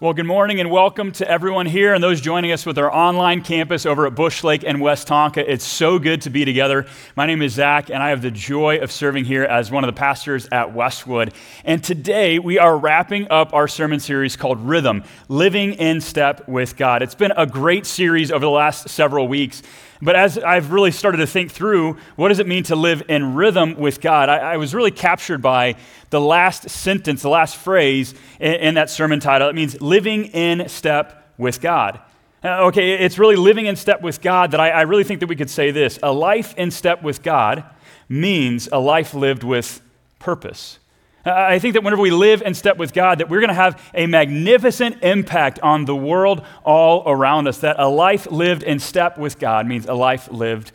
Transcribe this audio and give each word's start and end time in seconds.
Well, 0.00 0.12
good 0.12 0.26
morning 0.26 0.60
and 0.60 0.70
welcome 0.70 1.10
to 1.10 1.28
everyone 1.28 1.66
here 1.66 1.92
and 1.92 2.00
those 2.00 2.20
joining 2.20 2.52
us 2.52 2.64
with 2.64 2.78
our 2.78 2.88
online 2.94 3.42
campus 3.42 3.84
over 3.84 4.06
at 4.06 4.14
Bush 4.14 4.44
Lake 4.44 4.62
and 4.64 4.78
Westonka. 4.78 5.38
It's 5.38 5.64
so 5.64 5.98
good 5.98 6.22
to 6.22 6.30
be 6.30 6.44
together. 6.44 6.86
My 7.16 7.26
name 7.26 7.42
is 7.42 7.54
Zach, 7.54 7.90
and 7.90 8.00
I 8.00 8.10
have 8.10 8.22
the 8.22 8.30
joy 8.30 8.78
of 8.78 8.92
serving 8.92 9.24
here 9.24 9.42
as 9.42 9.72
one 9.72 9.82
of 9.82 9.88
the 9.88 9.98
pastors 9.98 10.46
at 10.52 10.72
Westwood. 10.72 11.34
And 11.64 11.82
today 11.82 12.38
we 12.38 12.60
are 12.60 12.78
wrapping 12.78 13.26
up 13.28 13.52
our 13.52 13.66
sermon 13.66 13.98
series 13.98 14.36
called 14.36 14.60
Rhythm 14.60 15.02
Living 15.26 15.72
in 15.72 16.00
Step 16.00 16.46
with 16.46 16.76
God. 16.76 17.02
It's 17.02 17.16
been 17.16 17.32
a 17.36 17.44
great 17.44 17.84
series 17.84 18.30
over 18.30 18.44
the 18.44 18.50
last 18.52 18.88
several 18.90 19.26
weeks. 19.26 19.64
But 20.00 20.16
as 20.16 20.38
I've 20.38 20.70
really 20.70 20.90
started 20.90 21.18
to 21.18 21.26
think 21.26 21.50
through, 21.50 21.96
what 22.16 22.28
does 22.28 22.38
it 22.38 22.46
mean 22.46 22.62
to 22.64 22.76
live 22.76 23.02
in 23.08 23.34
rhythm 23.34 23.76
with 23.76 24.00
God? 24.00 24.28
I, 24.28 24.52
I 24.52 24.56
was 24.56 24.74
really 24.74 24.90
captured 24.90 25.42
by 25.42 25.74
the 26.10 26.20
last 26.20 26.70
sentence, 26.70 27.22
the 27.22 27.28
last 27.28 27.56
phrase 27.56 28.14
in, 28.38 28.54
in 28.54 28.74
that 28.74 28.90
sermon 28.90 29.20
title. 29.20 29.48
It 29.48 29.54
means 29.54 29.80
living 29.80 30.26
in 30.26 30.68
step 30.68 31.32
with 31.36 31.60
God. 31.60 32.00
Uh, 32.44 32.66
okay, 32.66 32.94
it's 32.94 33.18
really 33.18 33.34
living 33.34 33.66
in 33.66 33.74
step 33.74 34.00
with 34.00 34.20
God 34.20 34.52
that 34.52 34.60
I, 34.60 34.70
I 34.70 34.80
really 34.82 35.02
think 35.02 35.20
that 35.20 35.28
we 35.28 35.34
could 35.34 35.50
say 35.50 35.72
this 35.72 35.98
a 36.02 36.12
life 36.12 36.54
in 36.56 36.70
step 36.70 37.02
with 37.02 37.22
God 37.22 37.64
means 38.08 38.68
a 38.70 38.78
life 38.78 39.14
lived 39.14 39.42
with 39.42 39.80
purpose. 40.20 40.78
I 41.24 41.58
think 41.58 41.74
that 41.74 41.82
whenever 41.82 42.00
we 42.00 42.10
live 42.10 42.42
in 42.42 42.54
step 42.54 42.76
with 42.76 42.92
God, 42.92 43.18
that 43.18 43.28
we're 43.28 43.40
going 43.40 43.48
to 43.48 43.54
have 43.54 43.82
a 43.94 44.06
magnificent 44.06 45.02
impact 45.02 45.58
on 45.60 45.84
the 45.84 45.96
world 45.96 46.44
all 46.64 47.02
around 47.06 47.48
us. 47.48 47.58
That 47.58 47.78
a 47.78 47.88
life 47.88 48.30
lived 48.30 48.62
in 48.62 48.78
step 48.78 49.18
with 49.18 49.38
God 49.38 49.66
means 49.66 49.86
a 49.86 49.94
life 49.94 50.30
lived 50.30 50.72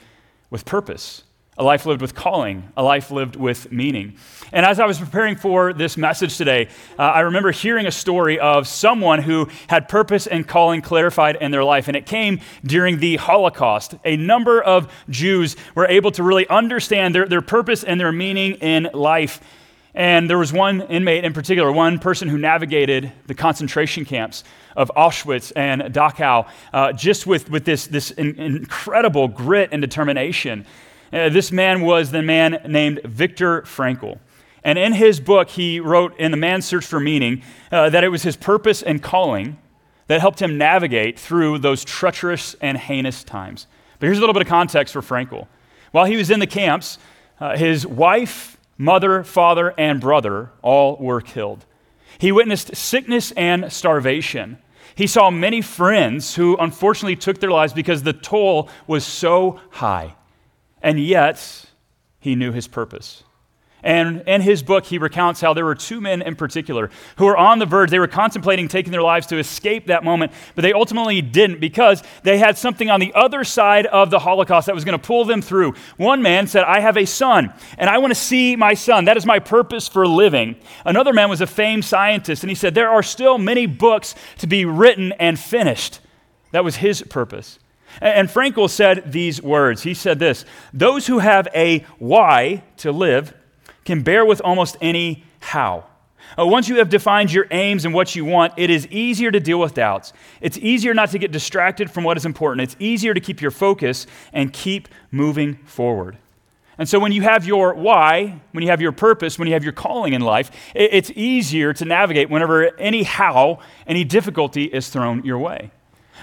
with 0.49 0.65
purpose, 0.65 1.23
a 1.57 1.63
life 1.63 1.85
lived 1.85 2.01
with 2.01 2.13
calling, 2.13 2.71
a 2.77 2.83
life 2.83 3.09
lived 3.09 3.35
with 3.35 3.71
meaning. 3.71 4.17
And 4.51 4.65
as 4.67 4.79
I 4.79 4.85
was 4.85 4.99
preparing 4.99 5.35
for 5.35 5.73
this 5.73 5.97
message 5.97 6.37
today, 6.37 6.67
uh, 6.99 7.03
I 7.03 7.21
remember 7.21 7.51
hearing 7.51 7.87
a 7.87 7.91
story 7.91 8.39
of 8.39 8.67
someone 8.67 9.23
who 9.23 9.49
had 9.67 9.89
purpose 9.89 10.27
and 10.27 10.47
calling 10.47 10.81
clarified 10.81 11.37
in 11.37 11.49
their 11.49 11.63
life. 11.63 11.87
And 11.87 11.97
it 11.97 12.05
came 12.05 12.39
during 12.63 12.99
the 12.99 13.15
Holocaust. 13.15 13.95
A 14.05 14.15
number 14.15 14.61
of 14.61 14.93
Jews 15.09 15.55
were 15.73 15.87
able 15.87 16.11
to 16.11 16.21
really 16.21 16.47
understand 16.49 17.15
their, 17.15 17.25
their 17.25 17.41
purpose 17.41 17.83
and 17.83 17.99
their 17.99 18.11
meaning 18.11 18.53
in 18.55 18.89
life. 18.93 19.41
And 19.95 20.27
there 20.27 20.39
was 20.39 20.51
one 20.51 20.81
inmate 20.81 21.23
in 21.23 21.33
particular, 21.33 21.71
one 21.71 21.99
person 21.99 22.27
who 22.27 22.37
navigated 22.37 23.11
the 23.27 23.35
concentration 23.35 24.05
camps 24.05 24.43
of 24.75 24.91
Auschwitz 24.97 25.51
and 25.55 25.81
Dachau 25.83 26.47
uh, 26.73 26.93
just 26.93 27.27
with, 27.27 27.49
with 27.49 27.63
this, 27.65 27.85
this 27.85 28.09
in, 28.11 28.39
incredible 28.39 29.27
grit 29.27 29.69
and 29.71 29.81
determination. 29.81 30.65
Uh, 31.11 31.29
this 31.29 31.51
man 31.51 31.81
was 31.81 32.09
the 32.09 32.23
man 32.23 32.59
named 32.67 33.01
Viktor 33.03 33.61
Frankl. 33.63 34.19
And 34.63 34.79
in 34.79 34.93
his 34.93 35.19
book, 35.19 35.49
he 35.49 35.79
wrote 35.79 36.17
in 36.17 36.31
The 36.31 36.37
Man's 36.37 36.65
Search 36.65 36.85
for 36.85 36.99
Meaning 36.99 37.43
uh, 37.71 37.89
that 37.89 38.03
it 38.03 38.09
was 38.09 38.23
his 38.23 38.35
purpose 38.35 38.81
and 38.81 39.03
calling 39.03 39.59
that 40.07 40.21
helped 40.21 40.41
him 40.41 40.57
navigate 40.57 41.19
through 41.19 41.59
those 41.59 41.83
treacherous 41.83 42.55
and 42.61 42.77
heinous 42.77 43.23
times. 43.23 43.67
But 43.99 44.07
here's 44.07 44.17
a 44.17 44.21
little 44.21 44.33
bit 44.33 44.41
of 44.41 44.47
context 44.47 44.93
for 44.93 45.01
Frankl. 45.01 45.47
While 45.91 46.05
he 46.05 46.17
was 46.17 46.31
in 46.31 46.39
the 46.39 46.47
camps, 46.47 46.97
uh, 47.39 47.57
his 47.57 47.85
wife 47.85 48.57
mother, 48.83 49.23
father, 49.23 49.73
and 49.77 50.01
brother 50.01 50.51
all 50.61 50.97
were 50.97 51.21
killed. 51.21 51.65
He 52.17 52.31
witnessed 52.31 52.75
sickness 52.75 53.31
and 53.31 53.71
starvation. 53.71 54.57
He 54.95 55.07
saw 55.07 55.31
many 55.31 55.61
friends 55.61 56.35
who 56.35 56.57
unfortunately 56.57 57.15
took 57.15 57.39
their 57.39 57.49
lives 57.49 57.73
because 57.73 58.03
the 58.03 58.13
toll 58.13 58.69
was 58.85 59.05
so 59.05 59.59
high. 59.71 60.15
And 60.81 60.99
yet, 60.99 61.65
he 62.19 62.35
knew 62.35 62.51
his 62.51 62.67
purpose. 62.67 63.23
And 63.83 64.21
in 64.27 64.41
his 64.41 64.63
book, 64.63 64.85
he 64.85 64.97
recounts 64.97 65.41
how 65.41 65.53
there 65.53 65.65
were 65.65 65.75
two 65.75 65.99
men 65.99 66.21
in 66.21 66.35
particular 66.35 66.89
who 67.17 67.25
were 67.25 67.35
on 67.35 67.59
the 67.59 67.65
verge. 67.65 67.89
They 67.89 67.99
were 67.99 68.07
contemplating 68.07 68.69
taking 68.69 68.93
their 68.93 69.01
lives 69.01 69.27
to 69.27 69.37
escape 69.37 69.87
that 69.87 70.05
moment, 70.05 70.31
but 70.55 70.61
they 70.61 70.71
ultimately 70.71 71.21
didn't 71.21 71.59
because 71.59 72.01
they 72.23 72.37
had 72.37 72.57
something 72.57 72.89
on 72.89 73.01
the 73.01 73.13
other 73.13 73.43
side 73.43 73.85
of 73.87 74.09
the 74.09 74.19
Holocaust 74.19 74.67
that 74.67 74.75
was 74.75 74.85
going 74.85 74.97
to 74.97 75.05
pull 75.05 75.25
them 75.25 75.41
through. 75.41 75.73
One 75.97 76.21
man 76.21 76.47
said, 76.47 76.63
I 76.63 76.79
have 76.79 76.95
a 76.95 77.05
son, 77.05 77.53
and 77.77 77.89
I 77.89 77.97
want 77.97 78.11
to 78.11 78.19
see 78.19 78.55
my 78.55 78.73
son. 78.73 79.05
That 79.05 79.17
is 79.17 79.25
my 79.25 79.39
purpose 79.39 79.89
for 79.89 80.07
living. 80.07 80.55
Another 80.85 81.11
man 81.11 81.29
was 81.29 81.41
a 81.41 81.47
famed 81.47 81.83
scientist, 81.83 82.41
and 82.43 82.49
he 82.49 82.55
said, 82.55 82.75
There 82.75 82.89
are 82.89 83.03
still 83.03 83.37
many 83.37 83.65
books 83.65 84.15
to 84.37 84.47
be 84.47 84.63
written 84.63 85.11
and 85.13 85.37
finished. 85.37 85.99
That 86.51 86.63
was 86.63 86.77
his 86.77 87.01
purpose. 87.01 87.59
And 88.01 88.27
Frankl 88.27 88.69
said 88.69 89.11
these 89.11 89.41
words. 89.41 89.83
He 89.83 89.93
said 89.93 90.19
this 90.19 90.45
Those 90.73 91.07
who 91.07 91.19
have 91.19 91.47
a 91.53 91.79
why 91.99 92.63
to 92.77 92.91
live 92.91 93.33
can 93.85 94.01
bear 94.01 94.25
with 94.25 94.41
almost 94.41 94.77
any 94.81 95.23
how. 95.39 95.85
Uh, 96.37 96.45
once 96.45 96.67
you 96.67 96.77
have 96.77 96.89
defined 96.89 97.31
your 97.31 97.45
aims 97.51 97.85
and 97.85 97.93
what 97.93 98.15
you 98.15 98.25
want, 98.25 98.53
it 98.57 98.69
is 98.69 98.87
easier 98.87 99.31
to 99.31 99.39
deal 99.39 99.59
with 99.59 99.73
doubts. 99.73 100.13
It's 100.41 100.57
easier 100.57 100.93
not 100.93 101.11
to 101.11 101.19
get 101.19 101.31
distracted 101.31 101.91
from 101.91 102.03
what 102.03 102.17
is 102.17 102.25
important. 102.25 102.61
It's 102.61 102.75
easier 102.79 103.13
to 103.13 103.19
keep 103.19 103.41
your 103.41 103.51
focus 103.51 104.07
and 104.31 104.51
keep 104.51 104.87
moving 105.11 105.55
forward. 105.65 106.17
And 106.77 106.89
so, 106.89 106.99
when 106.99 107.11
you 107.11 107.21
have 107.21 107.45
your 107.45 107.75
why, 107.75 108.41
when 108.51 108.63
you 108.63 108.69
have 108.71 108.81
your 108.81 108.91
purpose, 108.91 109.37
when 109.37 109.47
you 109.47 109.53
have 109.53 109.63
your 109.63 109.73
calling 109.73 110.13
in 110.13 110.21
life, 110.21 110.49
it, 110.73 110.89
it's 110.91 111.11
easier 111.11 111.71
to 111.73 111.85
navigate 111.85 112.31
whenever 112.31 112.75
any 112.79 113.03
how, 113.03 113.59
any 113.85 114.03
difficulty 114.03 114.63
is 114.63 114.89
thrown 114.89 115.23
your 115.23 115.37
way. 115.37 115.69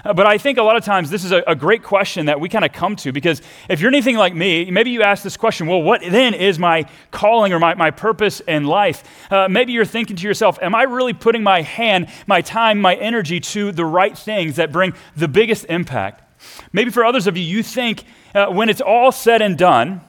Uh, 0.03 0.13
but 0.13 0.25
I 0.25 0.37
think 0.37 0.57
a 0.57 0.63
lot 0.63 0.77
of 0.77 0.83
times 0.83 1.09
this 1.09 1.23
is 1.23 1.31
a, 1.31 1.43
a 1.47 1.55
great 1.55 1.83
question 1.83 2.25
that 2.25 2.39
we 2.39 2.49
kind 2.49 2.65
of 2.65 2.71
come 2.71 2.95
to 2.97 3.11
because 3.11 3.41
if 3.69 3.79
you're 3.79 3.89
anything 3.89 4.15
like 4.15 4.33
me, 4.33 4.71
maybe 4.71 4.89
you 4.89 5.03
ask 5.03 5.23
this 5.23 5.37
question 5.37 5.67
well, 5.67 5.81
what 5.81 6.01
then 6.01 6.33
is 6.33 6.57
my 6.57 6.85
calling 7.11 7.53
or 7.53 7.59
my, 7.59 7.73
my 7.75 7.91
purpose 7.91 8.39
in 8.41 8.65
life? 8.65 9.03
Uh, 9.31 9.47
maybe 9.49 9.73
you're 9.73 9.85
thinking 9.85 10.15
to 10.15 10.23
yourself, 10.23 10.57
am 10.61 10.73
I 10.73 10.83
really 10.83 11.13
putting 11.13 11.43
my 11.43 11.61
hand, 11.61 12.07
my 12.25 12.41
time, 12.41 12.79
my 12.79 12.95
energy 12.95 13.39
to 13.39 13.71
the 13.71 13.85
right 13.85 14.17
things 14.17 14.55
that 14.55 14.71
bring 14.71 14.93
the 15.15 15.27
biggest 15.27 15.65
impact? 15.65 16.23
Maybe 16.73 16.89
for 16.89 17.05
others 17.05 17.27
of 17.27 17.37
you, 17.37 17.43
you 17.43 17.63
think 17.63 18.03
uh, 18.33 18.47
when 18.47 18.69
it's 18.69 18.81
all 18.81 19.11
said 19.11 19.41
and 19.41 19.57
done, 19.57 20.01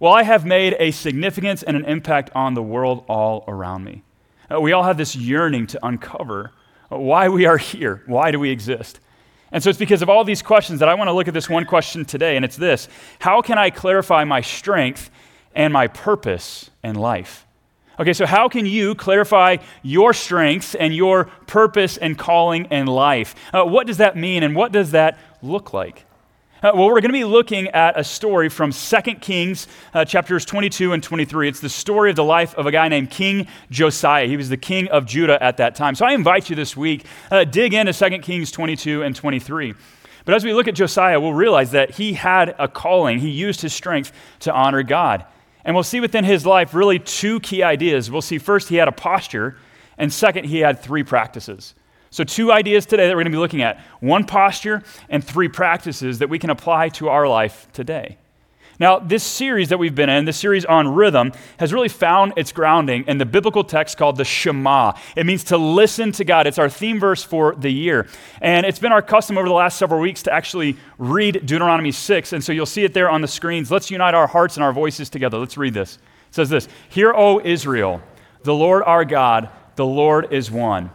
well, 0.00 0.12
I 0.12 0.22
have 0.22 0.46
made 0.46 0.76
a 0.78 0.90
significance 0.92 1.62
and 1.62 1.76
an 1.76 1.84
impact 1.84 2.30
on 2.34 2.54
the 2.54 2.62
world 2.62 3.04
all 3.06 3.44
around 3.46 3.84
me. 3.84 4.02
Uh, 4.50 4.60
we 4.60 4.72
all 4.72 4.82
have 4.82 4.96
this 4.96 5.14
yearning 5.14 5.66
to 5.68 5.86
uncover 5.86 6.52
why 6.88 7.28
we 7.28 7.46
are 7.46 7.58
here. 7.58 8.02
Why 8.06 8.30
do 8.30 8.40
we 8.40 8.50
exist? 8.50 8.98
And 9.52 9.62
so 9.62 9.70
it's 9.70 9.78
because 9.78 10.02
of 10.02 10.08
all 10.08 10.24
these 10.24 10.42
questions 10.42 10.80
that 10.80 10.88
I 10.88 10.94
want 10.94 11.08
to 11.08 11.12
look 11.12 11.28
at 11.28 11.34
this 11.34 11.48
one 11.48 11.64
question 11.64 12.04
today, 12.04 12.36
and 12.36 12.44
it's 12.44 12.56
this 12.56 12.88
How 13.18 13.42
can 13.42 13.58
I 13.58 13.70
clarify 13.70 14.24
my 14.24 14.40
strength 14.40 15.10
and 15.54 15.72
my 15.72 15.88
purpose 15.88 16.70
in 16.84 16.94
life? 16.94 17.46
Okay, 17.98 18.14
so 18.14 18.24
how 18.24 18.48
can 18.48 18.64
you 18.64 18.94
clarify 18.94 19.58
your 19.82 20.14
strengths 20.14 20.74
and 20.74 20.94
your 20.94 21.26
purpose 21.46 21.98
and 21.98 22.16
calling 22.16 22.64
in 22.66 22.86
life? 22.86 23.34
Uh, 23.52 23.64
what 23.64 23.86
does 23.86 23.98
that 23.98 24.16
mean, 24.16 24.42
and 24.42 24.56
what 24.56 24.72
does 24.72 24.92
that 24.92 25.18
look 25.42 25.74
like? 25.74 26.06
Uh, 26.62 26.72
well, 26.74 26.88
we're 26.88 27.00
going 27.00 27.04
to 27.04 27.12
be 27.14 27.24
looking 27.24 27.68
at 27.68 27.98
a 27.98 28.04
story 28.04 28.50
from 28.50 28.70
2 28.70 29.00
Kings, 29.22 29.66
uh, 29.94 30.04
chapters 30.04 30.44
22 30.44 30.92
and 30.92 31.02
23. 31.02 31.48
It's 31.48 31.60
the 31.60 31.70
story 31.70 32.10
of 32.10 32.16
the 32.16 32.24
life 32.24 32.54
of 32.54 32.66
a 32.66 32.70
guy 32.70 32.88
named 32.88 33.08
King 33.08 33.48
Josiah. 33.70 34.26
He 34.26 34.36
was 34.36 34.50
the 34.50 34.58
king 34.58 34.86
of 34.88 35.06
Judah 35.06 35.42
at 35.42 35.56
that 35.56 35.74
time. 35.74 35.94
So 35.94 36.04
I 36.04 36.12
invite 36.12 36.50
you 36.50 36.56
this 36.56 36.76
week, 36.76 37.06
uh, 37.30 37.44
dig 37.44 37.72
into 37.72 37.94
2 37.94 38.18
Kings 38.18 38.50
22 38.50 39.02
and 39.02 39.16
23. 39.16 39.72
But 40.26 40.34
as 40.34 40.44
we 40.44 40.52
look 40.52 40.68
at 40.68 40.74
Josiah, 40.74 41.18
we'll 41.18 41.32
realize 41.32 41.70
that 41.70 41.92
he 41.92 42.12
had 42.12 42.54
a 42.58 42.68
calling. 42.68 43.20
He 43.20 43.30
used 43.30 43.62
his 43.62 43.72
strength 43.72 44.12
to 44.40 44.52
honor 44.52 44.82
God. 44.82 45.24
And 45.64 45.74
we'll 45.74 45.82
see 45.82 46.00
within 46.00 46.24
his 46.24 46.44
life 46.44 46.74
really 46.74 46.98
two 46.98 47.40
key 47.40 47.62
ideas. 47.62 48.10
We'll 48.10 48.20
see 48.20 48.36
first, 48.36 48.68
he 48.68 48.76
had 48.76 48.86
a 48.86 48.92
posture, 48.92 49.56
and 49.96 50.12
second, 50.12 50.44
he 50.44 50.58
had 50.58 50.80
three 50.80 51.04
practices. 51.04 51.74
So, 52.12 52.24
two 52.24 52.50
ideas 52.50 52.86
today 52.86 53.06
that 53.06 53.12
we're 53.12 53.22
going 53.22 53.32
to 53.32 53.36
be 53.36 53.38
looking 53.38 53.62
at 53.62 53.80
one 54.00 54.24
posture 54.24 54.82
and 55.08 55.22
three 55.22 55.48
practices 55.48 56.18
that 56.18 56.28
we 56.28 56.40
can 56.40 56.50
apply 56.50 56.88
to 56.90 57.08
our 57.08 57.28
life 57.28 57.68
today. 57.72 58.18
Now, 58.80 58.98
this 58.98 59.22
series 59.22 59.68
that 59.68 59.78
we've 59.78 59.94
been 59.94 60.08
in, 60.08 60.24
this 60.24 60.38
series 60.38 60.64
on 60.64 60.88
rhythm, 60.88 61.32
has 61.58 61.70
really 61.70 61.90
found 61.90 62.32
its 62.36 62.50
grounding 62.50 63.04
in 63.06 63.18
the 63.18 63.26
biblical 63.26 63.62
text 63.62 63.98
called 63.98 64.16
the 64.16 64.24
Shema. 64.24 64.94
It 65.14 65.26
means 65.26 65.44
to 65.44 65.58
listen 65.58 66.12
to 66.12 66.24
God. 66.24 66.46
It's 66.46 66.58
our 66.58 66.70
theme 66.70 66.98
verse 66.98 67.22
for 67.22 67.54
the 67.54 67.70
year. 67.70 68.08
And 68.40 68.64
it's 68.64 68.78
been 68.78 68.90
our 68.90 69.02
custom 69.02 69.36
over 69.36 69.46
the 69.46 69.54
last 69.54 69.78
several 69.78 70.00
weeks 70.00 70.22
to 70.24 70.32
actually 70.32 70.78
read 70.96 71.44
Deuteronomy 71.44 71.92
6. 71.92 72.32
And 72.32 72.42
so 72.42 72.52
you'll 72.52 72.64
see 72.64 72.82
it 72.82 72.94
there 72.94 73.10
on 73.10 73.20
the 73.20 73.28
screens. 73.28 73.70
Let's 73.70 73.90
unite 73.90 74.14
our 74.14 74.26
hearts 74.26 74.56
and 74.56 74.64
our 74.64 74.72
voices 74.72 75.10
together. 75.10 75.36
Let's 75.36 75.58
read 75.58 75.74
this. 75.74 75.96
It 76.30 76.34
says 76.34 76.48
this 76.48 76.66
Hear, 76.88 77.12
O 77.14 77.38
Israel, 77.44 78.00
the 78.44 78.54
Lord 78.54 78.82
our 78.84 79.04
God, 79.04 79.50
the 79.76 79.86
Lord 79.86 80.32
is 80.32 80.50
one. 80.50 80.90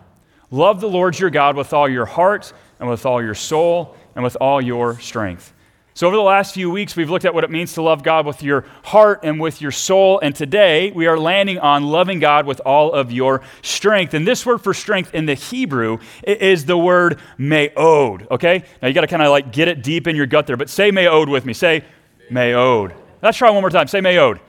Love 0.55 0.79
the 0.79 0.87
Lord 0.87 1.19
your 1.19 1.29
God 1.29 1.57
with 1.57 1.73
all 1.73 1.89
your 1.89 2.05
heart 2.05 2.53
and 2.79 2.89
with 2.89 3.05
all 3.05 3.21
your 3.21 3.35
soul 3.35 3.93
and 4.15 4.23
with 4.23 4.37
all 4.39 4.61
your 4.61 4.97
strength. 4.99 5.51
So, 5.95 6.07
over 6.07 6.15
the 6.15 6.21
last 6.21 6.53
few 6.53 6.69
weeks, 6.69 6.95
we've 6.95 7.09
looked 7.09 7.25
at 7.25 7.33
what 7.33 7.43
it 7.43 7.51
means 7.51 7.73
to 7.73 7.81
love 7.81 8.03
God 8.03 8.25
with 8.25 8.41
your 8.41 8.63
heart 8.85 9.19
and 9.23 9.37
with 9.37 9.61
your 9.61 9.71
soul. 9.71 10.17
And 10.21 10.33
today, 10.33 10.91
we 10.91 11.07
are 11.07 11.19
landing 11.19 11.59
on 11.59 11.83
loving 11.83 12.19
God 12.19 12.45
with 12.45 12.61
all 12.61 12.93
of 12.93 13.11
your 13.11 13.41
strength. 13.63 14.13
And 14.13 14.25
this 14.25 14.45
word 14.45 14.59
for 14.59 14.73
strength 14.73 15.13
in 15.13 15.25
the 15.25 15.33
Hebrew 15.33 15.97
is 16.23 16.63
the 16.63 16.77
word 16.77 17.19
me'od, 17.37 18.25
okay? 18.31 18.63
Now, 18.81 18.87
you 18.87 18.93
got 18.93 19.01
to 19.01 19.07
kind 19.07 19.23
of 19.23 19.31
like 19.31 19.51
get 19.51 19.67
it 19.67 19.83
deep 19.83 20.07
in 20.07 20.15
your 20.15 20.25
gut 20.25 20.47
there, 20.47 20.55
but 20.55 20.69
say 20.69 20.89
me'od 20.89 21.27
with 21.27 21.45
me. 21.45 21.51
Say 21.51 21.83
me'od. 22.31 22.93
Let's 23.21 23.37
try 23.37 23.49
one 23.49 23.59
more 23.59 23.69
time. 23.69 23.89
Say 23.89 23.99
me'od. 23.99 24.39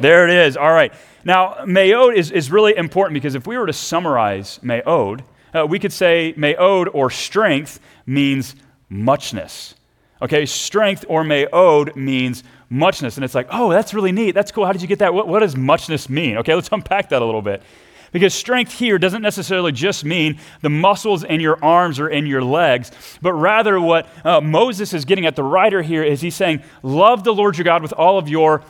There 0.00 0.28
it 0.28 0.34
is. 0.48 0.56
All 0.56 0.72
right. 0.72 0.92
Now, 1.24 1.64
me'od 1.64 2.16
is, 2.16 2.32
is 2.32 2.50
really 2.50 2.76
important 2.76 3.14
because 3.14 3.36
if 3.36 3.46
we 3.46 3.56
were 3.56 3.66
to 3.66 3.72
summarize 3.72 4.60
me'od, 4.60 5.22
uh, 5.56 5.66
we 5.66 5.78
could 5.78 5.92
say 5.92 6.34
me'od 6.36 6.88
or 6.88 7.10
strength 7.10 7.80
means 8.06 8.54
muchness. 8.88 9.74
Okay, 10.22 10.46
strength 10.46 11.04
or 11.08 11.24
me'od 11.24 11.94
means 11.96 12.42
muchness. 12.70 13.16
And 13.16 13.24
it's 13.24 13.34
like, 13.34 13.48
oh, 13.50 13.70
that's 13.70 13.94
really 13.94 14.12
neat. 14.12 14.32
That's 14.32 14.52
cool. 14.52 14.66
How 14.66 14.72
did 14.72 14.82
you 14.82 14.88
get 14.88 15.00
that? 15.00 15.14
What, 15.14 15.28
what 15.28 15.40
does 15.40 15.56
muchness 15.56 16.08
mean? 16.08 16.38
Okay, 16.38 16.54
let's 16.54 16.68
unpack 16.70 17.10
that 17.10 17.22
a 17.22 17.24
little 17.24 17.42
bit. 17.42 17.62
Because 18.12 18.32
strength 18.32 18.72
here 18.72 18.98
doesn't 18.98 19.20
necessarily 19.20 19.72
just 19.72 20.04
mean 20.04 20.38
the 20.62 20.70
muscles 20.70 21.24
in 21.24 21.40
your 21.40 21.62
arms 21.62 21.98
or 21.98 22.08
in 22.08 22.24
your 22.26 22.42
legs, 22.42 22.90
but 23.20 23.34
rather 23.34 23.80
what 23.80 24.08
uh, 24.24 24.40
Moses 24.40 24.94
is 24.94 25.04
getting 25.04 25.26
at, 25.26 25.36
the 25.36 25.42
writer 25.42 25.82
here, 25.82 26.02
is 26.02 26.20
he's 26.20 26.34
saying, 26.34 26.62
Love 26.82 27.24
the 27.24 27.34
Lord 27.34 27.58
your 27.58 27.64
God 27.64 27.82
with 27.82 27.92
all 27.92 28.16
of 28.16 28.28
your 28.28 28.62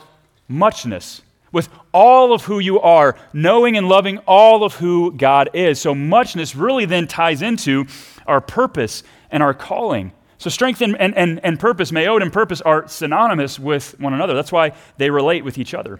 muchness, 0.49 1.21
with 1.51 1.69
all 1.93 2.33
of 2.33 2.45
who 2.45 2.59
you 2.59 2.79
are, 2.79 3.15
knowing 3.33 3.77
and 3.77 3.87
loving 3.87 4.17
all 4.19 4.63
of 4.63 4.75
who 4.75 5.11
God 5.11 5.49
is. 5.53 5.79
So, 5.79 5.95
muchness 5.95 6.55
really 6.55 6.85
then 6.85 7.07
ties 7.07 7.41
into 7.41 7.85
our 8.25 8.41
purpose 8.41 9.03
and 9.31 9.41
our 9.41 9.53
calling. 9.53 10.11
So, 10.37 10.49
strength 10.49 10.81
and, 10.81 10.95
and, 10.99 11.15
and, 11.15 11.39
and 11.43 11.59
purpose, 11.59 11.91
me'od 11.91 12.21
and 12.21 12.31
purpose, 12.31 12.61
are 12.61 12.87
synonymous 12.87 13.59
with 13.59 13.99
one 13.99 14.13
another. 14.13 14.33
That's 14.33 14.51
why 14.51 14.73
they 14.97 15.09
relate 15.09 15.43
with 15.43 15.57
each 15.57 15.73
other. 15.73 15.99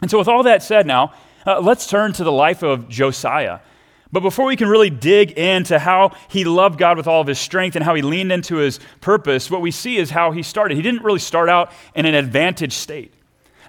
And 0.00 0.10
so, 0.10 0.18
with 0.18 0.28
all 0.28 0.42
that 0.44 0.62
said, 0.62 0.86
now, 0.86 1.12
uh, 1.46 1.60
let's 1.60 1.86
turn 1.86 2.12
to 2.14 2.24
the 2.24 2.32
life 2.32 2.62
of 2.62 2.88
Josiah. 2.88 3.60
But 4.10 4.20
before 4.20 4.44
we 4.44 4.56
can 4.56 4.68
really 4.68 4.90
dig 4.90 5.32
into 5.32 5.78
how 5.78 6.14
he 6.28 6.44
loved 6.44 6.78
God 6.78 6.98
with 6.98 7.06
all 7.06 7.22
of 7.22 7.26
his 7.26 7.38
strength 7.38 7.76
and 7.76 7.84
how 7.84 7.94
he 7.94 8.02
leaned 8.02 8.30
into 8.30 8.56
his 8.56 8.78
purpose, 9.00 9.50
what 9.50 9.62
we 9.62 9.70
see 9.70 9.96
is 9.96 10.10
how 10.10 10.32
he 10.32 10.42
started. 10.42 10.76
He 10.76 10.82
didn't 10.82 11.02
really 11.02 11.18
start 11.18 11.48
out 11.48 11.72
in 11.94 12.04
an 12.04 12.14
advantaged 12.14 12.74
state. 12.74 13.14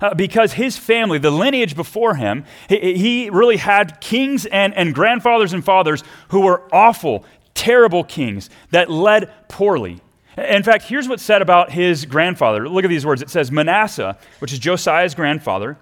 Uh, 0.03 0.13
because 0.13 0.51
his 0.51 0.77
family, 0.77 1.17
the 1.17 1.31
lineage 1.31 1.77
before 1.77 2.15
him, 2.15 2.43
he, 2.67 2.93
he 2.93 3.29
really 3.29 3.55
had 3.55 4.01
kings 4.01 4.45
and, 4.45 4.75
and 4.75 4.93
grandfathers 4.93 5.53
and 5.53 5.63
fathers 5.63 6.03
who 6.27 6.41
were 6.41 6.61
awful, 6.73 7.23
terrible 7.53 8.03
kings 8.03 8.49
that 8.71 8.91
led 8.91 9.31
poorly. 9.47 10.01
In 10.37 10.61
fact, 10.61 10.83
here's 10.83 11.07
what's 11.07 11.23
said 11.23 11.41
about 11.41 11.71
his 11.71 12.03
grandfather. 12.03 12.67
Look 12.67 12.83
at 12.83 12.89
these 12.89 13.05
words. 13.05 13.21
It 13.21 13.29
says 13.29 13.49
Manasseh, 13.49 14.17
which 14.39 14.51
is 14.51 14.59
Josiah's 14.59 15.15
grandfather, 15.15 15.77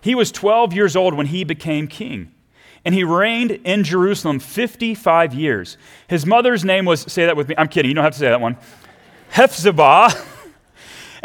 he 0.00 0.14
was 0.14 0.32
12 0.32 0.72
years 0.72 0.96
old 0.96 1.12
when 1.12 1.26
he 1.26 1.44
became 1.44 1.86
king, 1.86 2.32
and 2.82 2.94
he 2.94 3.04
reigned 3.04 3.50
in 3.50 3.84
Jerusalem 3.84 4.38
55 4.38 5.34
years. 5.34 5.76
His 6.08 6.24
mother's 6.24 6.64
name 6.64 6.86
was, 6.86 7.02
say 7.12 7.26
that 7.26 7.36
with 7.36 7.48
me, 7.50 7.54
I'm 7.58 7.68
kidding, 7.68 7.90
you 7.90 7.94
don't 7.94 8.04
have 8.04 8.14
to 8.14 8.18
say 8.18 8.28
that 8.28 8.40
one, 8.40 8.56
Hephzibah. 9.32 10.14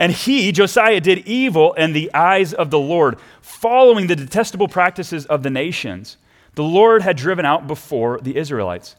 And 0.01 0.12
he, 0.12 0.51
Josiah, 0.51 1.00
did 1.00 1.27
evil 1.27 1.74
in 1.74 1.94
the 1.94 2.12
eyes 2.12 2.56
of 2.56 2.71
the 2.71 2.80
Lord, 2.80 3.19
following 3.39 4.07
the 4.07 4.15
detestable 4.15 4.68
practices 4.68 5.27
of 5.27 5.44
the 5.44 5.51
nations 5.51 6.18
the 6.56 6.63
Lord 6.63 7.03
had 7.03 7.15
driven 7.15 7.45
out 7.45 7.68
before 7.68 8.19
the 8.19 8.36
Israelites. 8.36 8.95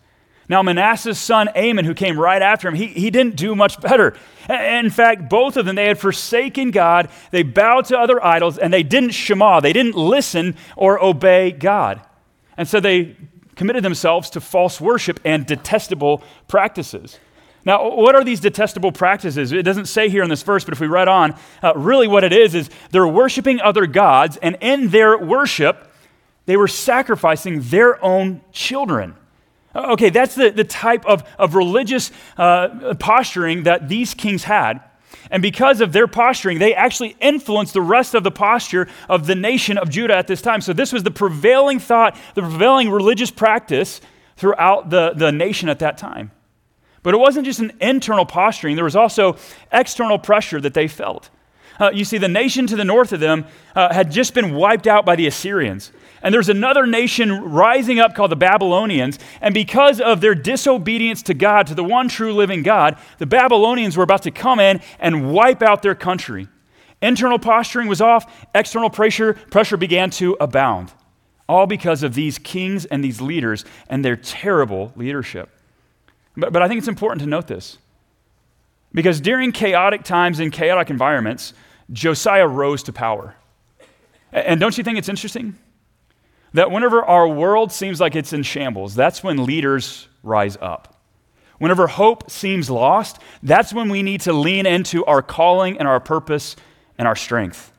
Now, 0.48 0.62
Manasseh's 0.62 1.18
son 1.18 1.48
Amon, 1.56 1.86
who 1.86 1.92
came 1.92 2.16
right 2.16 2.40
after 2.40 2.68
him, 2.68 2.74
he, 2.74 2.86
he 2.86 3.10
didn't 3.10 3.34
do 3.34 3.56
much 3.56 3.80
better. 3.80 4.16
In 4.48 4.90
fact, 4.90 5.28
both 5.28 5.56
of 5.56 5.66
them, 5.66 5.74
they 5.74 5.88
had 5.88 5.98
forsaken 5.98 6.70
God, 6.70 7.10
they 7.32 7.42
bowed 7.42 7.86
to 7.86 7.98
other 7.98 8.24
idols, 8.24 8.56
and 8.56 8.72
they 8.72 8.84
didn't 8.84 9.10
shema, 9.10 9.58
they 9.58 9.72
didn't 9.72 9.96
listen 9.96 10.54
or 10.76 11.02
obey 11.02 11.50
God. 11.50 12.00
And 12.56 12.68
so 12.68 12.78
they 12.78 13.16
committed 13.56 13.82
themselves 13.82 14.30
to 14.30 14.40
false 14.40 14.80
worship 14.80 15.18
and 15.24 15.46
detestable 15.46 16.22
practices. 16.46 17.18
Now, 17.64 17.94
what 17.94 18.14
are 18.14 18.24
these 18.24 18.40
detestable 18.40 18.90
practices? 18.90 19.52
It 19.52 19.62
doesn't 19.62 19.86
say 19.86 20.08
here 20.08 20.22
in 20.22 20.28
this 20.28 20.42
verse, 20.42 20.64
but 20.64 20.74
if 20.74 20.80
we 20.80 20.88
read 20.88 21.08
on, 21.08 21.36
uh, 21.62 21.74
really 21.76 22.08
what 22.08 22.24
it 22.24 22.32
is 22.32 22.54
is 22.54 22.70
they're 22.90 23.06
worshiping 23.06 23.60
other 23.60 23.86
gods, 23.86 24.36
and 24.38 24.56
in 24.60 24.88
their 24.88 25.16
worship, 25.16 25.88
they 26.46 26.56
were 26.56 26.68
sacrificing 26.68 27.60
their 27.62 28.02
own 28.04 28.40
children. 28.50 29.14
Okay, 29.74 30.10
that's 30.10 30.34
the, 30.34 30.50
the 30.50 30.64
type 30.64 31.06
of, 31.06 31.22
of 31.38 31.54
religious 31.54 32.10
uh, 32.36 32.94
posturing 32.98 33.62
that 33.62 33.88
these 33.88 34.12
kings 34.12 34.44
had. 34.44 34.80
And 35.30 35.40
because 35.40 35.80
of 35.80 35.92
their 35.92 36.06
posturing, 36.06 36.58
they 36.58 36.74
actually 36.74 37.16
influenced 37.20 37.72
the 37.72 37.80
rest 37.80 38.14
of 38.14 38.24
the 38.24 38.30
posture 38.30 38.88
of 39.08 39.26
the 39.26 39.34
nation 39.34 39.78
of 39.78 39.88
Judah 39.88 40.16
at 40.16 40.26
this 40.26 40.42
time. 40.42 40.60
So, 40.60 40.72
this 40.72 40.92
was 40.92 41.04
the 41.04 41.10
prevailing 41.10 41.78
thought, 41.78 42.16
the 42.34 42.42
prevailing 42.42 42.90
religious 42.90 43.30
practice 43.30 44.00
throughout 44.36 44.90
the, 44.90 45.12
the 45.14 45.30
nation 45.32 45.68
at 45.68 45.78
that 45.78 45.96
time. 45.96 46.32
But 47.02 47.14
it 47.14 47.18
wasn't 47.18 47.46
just 47.46 47.60
an 47.60 47.72
internal 47.80 48.24
posturing, 48.24 48.76
there 48.76 48.84
was 48.84 48.96
also 48.96 49.36
external 49.72 50.18
pressure 50.18 50.60
that 50.60 50.74
they 50.74 50.88
felt. 50.88 51.30
Uh, 51.80 51.90
you 51.92 52.04
see, 52.04 52.18
the 52.18 52.28
nation 52.28 52.66
to 52.66 52.76
the 52.76 52.84
north 52.84 53.12
of 53.12 53.20
them 53.20 53.44
uh, 53.74 53.92
had 53.92 54.10
just 54.10 54.34
been 54.34 54.54
wiped 54.54 54.86
out 54.86 55.04
by 55.04 55.16
the 55.16 55.26
Assyrians. 55.26 55.90
And 56.22 56.32
there's 56.32 56.48
another 56.48 56.86
nation 56.86 57.32
rising 57.50 57.98
up 57.98 58.14
called 58.14 58.30
the 58.30 58.36
Babylonians. 58.36 59.18
And 59.40 59.52
because 59.52 60.00
of 60.00 60.20
their 60.20 60.34
disobedience 60.34 61.22
to 61.24 61.34
God, 61.34 61.66
to 61.66 61.74
the 61.74 61.82
one 61.82 62.08
true 62.08 62.32
living 62.32 62.62
God, 62.62 62.96
the 63.18 63.26
Babylonians 63.26 63.96
were 63.96 64.04
about 64.04 64.22
to 64.22 64.30
come 64.30 64.60
in 64.60 64.80
and 65.00 65.32
wipe 65.32 65.62
out 65.62 65.82
their 65.82 65.96
country. 65.96 66.46
Internal 67.00 67.38
posturing 67.38 67.88
was 67.88 68.00
off, 68.00 68.32
external 68.54 68.88
pressure, 68.88 69.34
pressure 69.34 69.76
began 69.76 70.10
to 70.10 70.36
abound. 70.40 70.92
All 71.48 71.66
because 71.66 72.04
of 72.04 72.14
these 72.14 72.38
kings 72.38 72.84
and 72.84 73.02
these 73.02 73.20
leaders 73.20 73.64
and 73.88 74.04
their 74.04 74.14
terrible 74.14 74.92
leadership. 74.94 75.50
But, 76.36 76.52
but 76.52 76.62
I 76.62 76.68
think 76.68 76.78
it's 76.78 76.88
important 76.88 77.20
to 77.22 77.28
note 77.28 77.46
this. 77.46 77.78
Because 78.92 79.20
during 79.20 79.52
chaotic 79.52 80.04
times 80.04 80.38
and 80.38 80.52
chaotic 80.52 80.90
environments, 80.90 81.54
Josiah 81.92 82.46
rose 82.46 82.82
to 82.84 82.92
power. 82.92 83.36
And 84.32 84.60
don't 84.60 84.76
you 84.76 84.84
think 84.84 84.98
it's 84.98 85.08
interesting? 85.08 85.56
That 86.54 86.70
whenever 86.70 87.02
our 87.02 87.26
world 87.26 87.72
seems 87.72 88.00
like 88.00 88.14
it's 88.14 88.32
in 88.32 88.42
shambles, 88.42 88.94
that's 88.94 89.22
when 89.22 89.44
leaders 89.44 90.08
rise 90.22 90.56
up. 90.60 91.00
Whenever 91.58 91.86
hope 91.86 92.30
seems 92.30 92.68
lost, 92.68 93.18
that's 93.42 93.72
when 93.72 93.88
we 93.88 94.02
need 94.02 94.20
to 94.22 94.32
lean 94.32 94.66
into 94.66 95.04
our 95.04 95.22
calling 95.22 95.78
and 95.78 95.86
our 95.86 96.00
purpose 96.00 96.56
and 96.98 97.06
our 97.06 97.16
strength. 97.16 97.72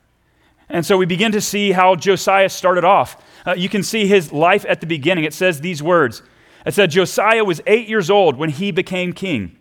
And 0.70 0.86
so 0.86 0.98
we 0.98 1.06
begin 1.06 1.32
to 1.34 1.42
see 1.42 1.72
how 1.72 1.96
Josiah 1.96 2.50
started 2.50 2.84
off. 2.84 3.22
Uh, 3.46 3.54
you 3.54 3.70
can 3.70 3.84
see 3.84 4.08
his 4.08 4.32
life 4.32 4.66
at 4.68 4.80
the 4.80 4.88
beginning. 4.88 5.24
It 5.24 5.34
says 5.34 5.62
these 5.62 5.84
words 5.84 6.24
It 6.66 6.74
said, 6.74 6.92
Josiah 6.92 7.44
was 7.44 7.62
eight 7.68 7.88
years 7.88 8.10
old 8.10 8.38
when 8.38 8.50
he 8.50 8.72
became 8.72 9.14
king, 9.14 9.58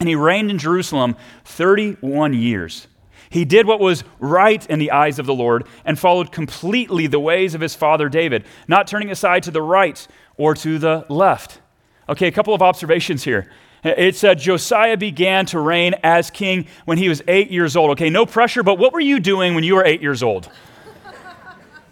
and 0.00 0.08
he 0.08 0.14
reigned 0.14 0.50
in 0.50 0.58
Jerusalem 0.58 1.16
31 1.44 2.34
years. 2.34 2.88
He 3.30 3.44
did 3.44 3.66
what 3.66 3.80
was 3.80 4.04
right 4.20 4.64
in 4.70 4.78
the 4.78 4.92
eyes 4.92 5.18
of 5.18 5.26
the 5.26 5.34
Lord 5.34 5.66
and 5.84 5.98
followed 5.98 6.30
completely 6.30 7.06
the 7.06 7.18
ways 7.18 7.54
of 7.54 7.60
his 7.60 7.74
father 7.74 8.08
David, 8.08 8.44
not 8.68 8.86
turning 8.86 9.10
aside 9.10 9.42
to 9.44 9.50
the 9.50 9.62
right 9.62 10.06
or 10.36 10.54
to 10.54 10.78
the 10.78 11.04
left. 11.08 11.60
Okay, 12.08 12.28
a 12.28 12.32
couple 12.32 12.54
of 12.54 12.62
observations 12.62 13.24
here. 13.24 13.50
It 13.82 14.16
said 14.16 14.38
Josiah 14.38 14.96
began 14.96 15.46
to 15.46 15.58
reign 15.58 15.94
as 16.02 16.30
king 16.30 16.66
when 16.84 16.96
he 16.96 17.08
was 17.08 17.22
eight 17.28 17.50
years 17.50 17.76
old. 17.76 17.90
Okay, 17.90 18.08
no 18.08 18.24
pressure, 18.24 18.62
but 18.62 18.78
what 18.78 18.92
were 18.92 19.00
you 19.00 19.20
doing 19.20 19.54
when 19.54 19.64
you 19.64 19.74
were 19.74 19.84
eight 19.84 20.00
years 20.00 20.22
old? 20.22 20.48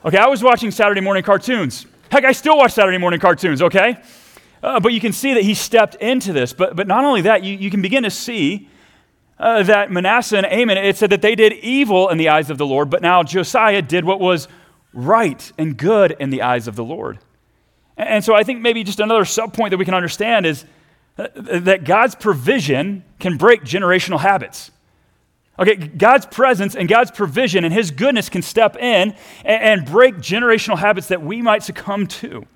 Okay, 0.04 0.16
I 0.16 0.26
was 0.26 0.42
watching 0.42 0.70
Saturday 0.70 1.00
morning 1.00 1.22
cartoons. 1.22 1.86
Heck, 2.10 2.24
I 2.24 2.32
still 2.32 2.56
watch 2.56 2.72
Saturday 2.72 2.98
morning 2.98 3.20
cartoons, 3.20 3.62
okay? 3.62 4.02
Uh, 4.62 4.78
but 4.78 4.92
you 4.92 5.00
can 5.00 5.12
see 5.12 5.34
that 5.34 5.42
he 5.42 5.54
stepped 5.54 5.96
into 5.96 6.32
this. 6.32 6.52
But, 6.52 6.76
but 6.76 6.86
not 6.86 7.04
only 7.04 7.22
that, 7.22 7.42
you, 7.42 7.56
you 7.56 7.70
can 7.70 7.82
begin 7.82 8.04
to 8.04 8.10
see 8.10 8.68
uh, 9.38 9.64
that 9.64 9.90
Manasseh 9.90 10.36
and 10.36 10.46
Amon, 10.46 10.78
it 10.78 10.96
said 10.96 11.10
that 11.10 11.20
they 11.20 11.34
did 11.34 11.52
evil 11.54 12.08
in 12.10 12.18
the 12.18 12.28
eyes 12.28 12.48
of 12.48 12.58
the 12.58 12.66
Lord, 12.66 12.88
but 12.90 13.02
now 13.02 13.22
Josiah 13.22 13.82
did 13.82 14.04
what 14.04 14.20
was 14.20 14.46
right 14.92 15.52
and 15.58 15.76
good 15.76 16.14
in 16.20 16.30
the 16.30 16.42
eyes 16.42 16.68
of 16.68 16.76
the 16.76 16.84
Lord. 16.84 17.18
And 17.96 18.24
so 18.24 18.34
I 18.34 18.44
think 18.44 18.60
maybe 18.60 18.84
just 18.84 19.00
another 19.00 19.24
subpoint 19.24 19.70
that 19.70 19.78
we 19.78 19.84
can 19.84 19.94
understand 19.94 20.46
is 20.46 20.64
uh, 21.18 21.28
that 21.34 21.84
God's 21.84 22.14
provision 22.14 23.04
can 23.18 23.36
break 23.36 23.62
generational 23.62 24.20
habits. 24.20 24.70
Okay, 25.58 25.76
God's 25.76 26.24
presence 26.26 26.74
and 26.74 26.88
God's 26.88 27.10
provision 27.10 27.64
and 27.64 27.74
His 27.74 27.90
goodness 27.90 28.28
can 28.28 28.42
step 28.42 28.76
in 28.76 29.14
and 29.44 29.84
break 29.84 30.16
generational 30.16 30.78
habits 30.78 31.08
that 31.08 31.22
we 31.22 31.42
might 31.42 31.62
succumb 31.62 32.06
to. 32.06 32.46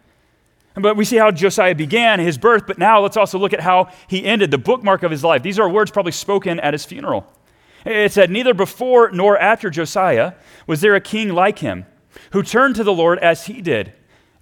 But 0.76 0.96
we 0.96 1.06
see 1.06 1.16
how 1.16 1.30
Josiah 1.30 1.74
began 1.74 2.20
his 2.20 2.36
birth, 2.36 2.64
but 2.66 2.78
now 2.78 3.00
let's 3.00 3.16
also 3.16 3.38
look 3.38 3.54
at 3.54 3.60
how 3.60 3.88
he 4.08 4.24
ended, 4.24 4.50
the 4.50 4.58
bookmark 4.58 5.02
of 5.02 5.10
his 5.10 5.24
life. 5.24 5.42
These 5.42 5.58
are 5.58 5.68
words 5.68 5.90
probably 5.90 6.12
spoken 6.12 6.60
at 6.60 6.74
his 6.74 6.84
funeral. 6.84 7.26
It 7.86 8.12
said, 8.12 8.30
Neither 8.30 8.52
before 8.52 9.10
nor 9.10 9.38
after 9.38 9.70
Josiah 9.70 10.34
was 10.66 10.82
there 10.82 10.94
a 10.94 11.00
king 11.00 11.30
like 11.30 11.60
him 11.60 11.86
who 12.32 12.42
turned 12.42 12.76
to 12.76 12.84
the 12.84 12.92
Lord 12.92 13.18
as 13.20 13.46
he 13.46 13.62
did. 13.62 13.92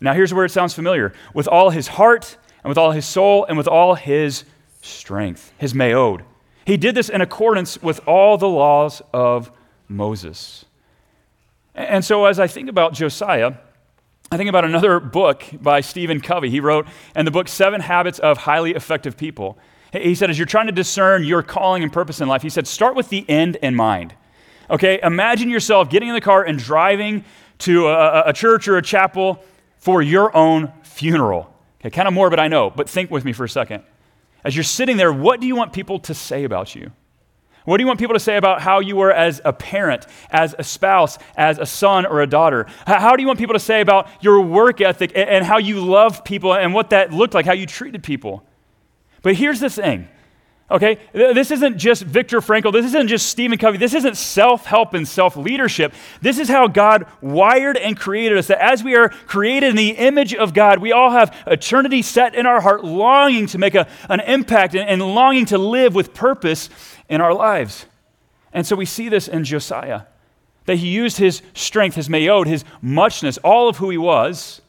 Now, 0.01 0.13
here's 0.13 0.35
where 0.35 0.45
it 0.45 0.51
sounds 0.51 0.75
familiar 0.75 1.13
with 1.35 1.47
all 1.47 1.71
his 1.71 1.89
heart, 1.89 2.37
and 2.63 2.69
with 2.69 2.79
all 2.79 2.93
his 2.93 3.07
soul, 3.07 3.45
and 3.45 3.57
with 3.57 3.69
all 3.69 3.95
his 3.95 4.45
strength, 4.81 5.53
his 5.59 5.75
me'od. 5.75 6.25
He 6.67 6.77
did 6.77 6.95
this 6.95 7.09
in 7.09 7.21
accordance 7.21 7.81
with 7.83 8.07
all 8.09 8.39
the 8.39 8.49
laws 8.49 9.03
of 9.13 9.53
Moses. 9.87 10.65
And 11.75 12.05
so, 12.05 12.25
as 12.25 12.41
I 12.41 12.47
think 12.47 12.69
about 12.69 12.95
Josiah, 12.95 13.55
I 14.31 14.37
think 14.37 14.49
about 14.49 14.65
another 14.65 15.01
book 15.01 15.45
by 15.61 15.81
Stephen 15.81 16.21
Covey. 16.21 16.51
He 16.51 16.59
wrote 16.59 16.89
in 17.15 17.25
the 17.25 17.31
book 17.31 17.47
Seven 17.47 17.81
Habits 17.81 18.19
of 18.19 18.39
Highly 18.39 18.73
Effective 18.73 19.17
People. 19.17 19.59
He 19.93 20.15
said, 20.15 20.29
as 20.29 20.39
you're 20.39 20.47
trying 20.47 20.67
to 20.67 20.73
discern 20.73 21.23
your 21.23 21.43
calling 21.43 21.85
and 21.85 21.93
purpose 21.93 22.21
in 22.21 22.27
life, 22.27 22.43
he 22.43 22.49
said, 22.49 22.67
start 22.67 22.97
with 22.97 23.11
the 23.11 23.29
end 23.29 23.57
in 23.57 23.77
mind. 23.77 24.15
Okay, 24.71 24.99
imagine 25.03 25.51
yourself 25.51 25.89
getting 25.89 26.09
in 26.09 26.15
the 26.15 26.21
car 26.21 26.43
and 26.43 26.59
driving 26.59 27.25
to 27.59 27.87
a, 27.87 28.31
a 28.31 28.33
church 28.33 28.67
or 28.67 28.77
a 28.77 28.83
chapel 28.83 29.45
for 29.77 30.03
your 30.03 30.35
own 30.35 30.73
funeral. 30.83 31.55
Okay, 31.81 31.91
kind 31.91 32.09
of 32.09 32.15
morbid, 32.15 32.41
I 32.41 32.49
know, 32.49 32.71
but 32.71 32.89
think 32.89 33.11
with 33.11 33.25
me 33.25 33.33
for 33.33 33.45
a 33.45 33.49
second. 33.49 33.85
As 34.43 34.57
you're 34.57 34.65
sitting 34.65 34.97
there, 34.97 35.13
what 35.13 35.41
do 35.41 35.47
you 35.47 35.55
want 35.55 35.73
people 35.73 36.01
to 36.01 36.15
say 36.15 36.45
about 36.45 36.75
you? 36.75 36.91
What 37.65 37.79
do 37.79 37.83
you 37.83 37.87
want 37.87 37.99
people 37.99 38.15
to 38.15 38.21
say 38.21 38.37
about 38.37 38.61
how 38.61 38.81
you 38.81 38.97
were 38.97 39.13
as 39.13 39.41
a 39.45 39.53
parent, 39.53 40.07
as 40.31 40.55
a 40.59 40.65
spouse, 40.65 41.19
as 41.37 41.59
a 41.59 41.67
son 41.67 42.05
or 42.05 42.21
a 42.21 42.27
daughter? 42.27 42.67
How 42.87 43.17
do 43.17 43.23
you 43.23 43.27
want 43.27 43.39
people 43.39 43.55
to 43.55 43.61
say 43.61 43.81
about 43.81 44.09
your 44.21 44.41
work 44.43 44.81
ethic 44.81 45.13
and 45.15 45.45
how 45.45 45.59
you 45.59 45.81
love 45.81 46.25
people 46.25 46.55
and 46.55 46.75
what 46.75 46.91
that 46.91 47.13
looked 47.13 47.33
like, 47.33 47.47
how 47.47 47.55
you 47.55 47.67
treated 47.67 48.03
people? 48.03 48.45
But 49.23 49.37
here's 49.37 49.61
the 49.61 49.71
thing 49.71 50.09
Okay? 50.71 50.99
This 51.13 51.51
isn't 51.51 51.77
just 51.77 52.03
Viktor 52.03 52.41
Frankl. 52.41 52.73
This 52.73 52.87
isn't 52.87 53.09
just 53.09 53.29
Stephen 53.29 53.59
Covey. 53.59 53.77
This 53.77 53.93
isn't 53.93 54.17
self 54.17 54.65
help 54.65 54.95
and 54.95 55.07
self 55.07 55.37
leadership. 55.37 55.93
This 56.23 56.39
is 56.39 56.49
how 56.49 56.69
God 56.69 57.07
wired 57.21 57.77
and 57.77 57.97
created 57.97 58.39
us. 58.39 58.47
That 58.47 58.63
as 58.65 58.83
we 58.83 58.97
are 58.97 59.11
created 59.11 59.71
in 59.71 59.77
the 59.77 59.91
image 59.91 60.35
of 60.35 60.55
God, 60.55 60.79
we 60.79 60.91
all 60.91 61.11
have 61.11 61.37
eternity 61.47 62.01
set 62.01 62.35
in 62.35 62.47
our 62.47 62.63
heart, 62.63 62.83
longing 62.83 63.47
to 63.49 63.59
make 63.59 63.75
a, 63.75 63.87
an 64.09 64.21
impact 64.21 64.75
and, 64.75 64.89
and 64.89 65.03
longing 65.03 65.45
to 65.47 65.59
live 65.59 65.95
with 65.95 66.15
purpose 66.15 66.71
in 67.09 67.21
our 67.21 67.35
lives. 67.35 67.87
And 68.53 68.67
so 68.67 68.77
we 68.77 68.87
see 68.87 69.09
this 69.09 69.29
in 69.29 69.45
Josiah 69.45 70.03
that 70.67 70.77
he 70.77 70.89
used 70.89 71.19
his 71.19 71.43
strength, 71.53 71.97
his 71.97 72.09
me'od, 72.09 72.47
his 72.47 72.65
muchness, 72.81 73.39
all 73.39 73.69
of 73.69 73.77
who 73.77 73.91
he 73.91 73.99
was. 73.99 74.63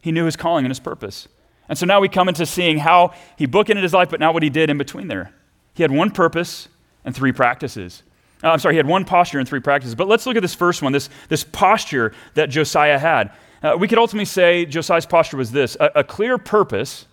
He 0.00 0.10
knew 0.10 0.24
his 0.24 0.36
calling 0.36 0.64
and 0.64 0.70
his 0.70 0.80
purpose. 0.80 1.28
And 1.68 1.78
so 1.78 1.86
now 1.86 2.00
we 2.00 2.08
come 2.08 2.28
into 2.28 2.44
seeing 2.46 2.78
how 2.78 3.14
he 3.36 3.46
bookended 3.46 3.82
his 3.82 3.92
life, 3.92 4.10
but 4.10 4.20
now 4.20 4.32
what 4.32 4.42
he 4.42 4.50
did 4.50 4.70
in 4.70 4.78
between 4.78 5.08
there. 5.08 5.32
He 5.74 5.82
had 5.82 5.90
one 5.90 6.10
purpose 6.10 6.68
and 7.04 7.14
three 7.14 7.32
practices. 7.32 8.02
Uh, 8.42 8.50
I'm 8.50 8.58
sorry, 8.58 8.74
he 8.74 8.76
had 8.76 8.86
one 8.86 9.04
posture 9.04 9.38
and 9.38 9.48
three 9.48 9.60
practices. 9.60 9.94
But 9.94 10.08
let's 10.08 10.26
look 10.26 10.36
at 10.36 10.42
this 10.42 10.54
first 10.54 10.82
one, 10.82 10.92
this, 10.92 11.08
this 11.28 11.44
posture 11.44 12.12
that 12.34 12.50
Josiah 12.50 12.98
had. 12.98 13.32
Uh, 13.62 13.76
we 13.78 13.88
could 13.88 13.98
ultimately 13.98 14.26
say 14.26 14.66
Josiah's 14.66 15.06
posture 15.06 15.36
was 15.36 15.52
this 15.52 15.76
a, 15.80 15.90
a 15.96 16.04
clear 16.04 16.36
purpose 16.36 17.06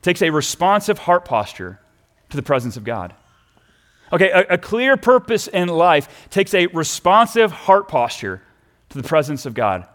takes 0.00 0.22
a 0.22 0.30
responsive 0.30 0.98
heart 0.98 1.24
posture 1.24 1.80
to 2.30 2.36
the 2.36 2.42
presence 2.42 2.76
of 2.76 2.84
God. 2.84 3.14
Okay, 4.12 4.30
a, 4.30 4.54
a, 4.54 4.58
clear 4.58 4.96
purpose 4.96 5.48
in 5.48 5.68
life 5.68 6.28
takes 6.30 6.54
a 6.54 6.66
responsive 6.68 7.50
heart 7.50 7.88
posture 7.88 8.42
to 8.90 8.98
the 9.00 9.06
presence 9.06 9.46
of 9.46 9.54
God. 9.54 9.86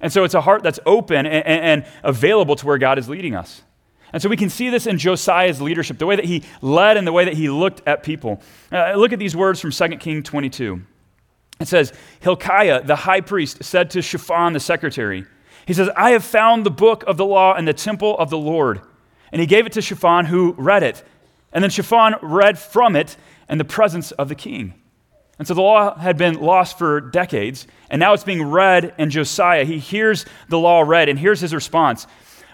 And 0.00 0.12
so 0.12 0.24
it's 0.24 0.34
a 0.34 0.40
heart 0.40 0.62
that's 0.62 0.80
open 0.84 1.26
and, 1.26 1.46
and, 1.46 1.86
available 2.02 2.56
to 2.56 2.66
where 2.66 2.76
God 2.76 2.98
is 2.98 3.08
leading 3.08 3.34
us. 3.36 3.62
And 4.12 4.20
so 4.20 4.28
we 4.28 4.36
can 4.36 4.50
see 4.50 4.68
this 4.68 4.86
in 4.86 4.98
Josiah's 4.98 5.62
leadership, 5.62 5.98
the 5.98 6.06
way 6.06 6.16
that 6.16 6.24
he 6.24 6.42
led 6.60 6.96
and 6.96 7.06
the 7.06 7.12
way 7.12 7.24
that 7.24 7.34
he 7.34 7.48
looked 7.48 7.86
at 7.86 8.02
people. 8.02 8.42
Uh, 8.70 8.92
look 8.94 9.12
at 9.12 9.18
these 9.18 9.34
words 9.34 9.60
from 9.60 9.70
2 9.70 9.88
King 9.98 10.22
22. 10.22 10.82
It 11.60 11.68
says, 11.68 11.92
Hilkiah, 12.20 12.82
the 12.82 12.96
high 12.96 13.20
priest, 13.20 13.62
said 13.64 13.90
to 13.90 14.02
Shaphan, 14.02 14.52
the 14.52 14.60
secretary, 14.60 15.24
He 15.66 15.72
says, 15.72 15.88
I 15.96 16.10
have 16.10 16.24
found 16.24 16.66
the 16.66 16.70
book 16.70 17.04
of 17.06 17.16
the 17.16 17.24
law 17.24 17.56
in 17.56 17.64
the 17.64 17.72
temple 17.72 18.18
of 18.18 18.28
the 18.28 18.38
Lord. 18.38 18.82
And 19.30 19.40
he 19.40 19.46
gave 19.46 19.64
it 19.64 19.72
to 19.72 19.80
Shaphan, 19.80 20.26
who 20.26 20.52
read 20.58 20.82
it. 20.82 21.02
And 21.52 21.62
then 21.62 21.70
Shaphan 21.70 22.16
read 22.22 22.58
from 22.58 22.96
it 22.96 23.16
in 23.52 23.58
the 23.58 23.64
presence 23.64 24.10
of 24.12 24.28
the 24.28 24.34
king. 24.34 24.72
And 25.38 25.46
so 25.46 25.52
the 25.52 25.60
law 25.60 25.96
had 25.96 26.16
been 26.16 26.40
lost 26.40 26.78
for 26.78 27.00
decades, 27.00 27.66
and 27.90 28.00
now 28.00 28.14
it's 28.14 28.24
being 28.24 28.42
read 28.42 28.94
in 28.96 29.10
Josiah. 29.10 29.64
He 29.64 29.78
hears 29.78 30.24
the 30.48 30.58
law 30.58 30.80
read, 30.80 31.10
and 31.10 31.18
here's 31.18 31.40
his 31.40 31.54
response. 31.54 32.06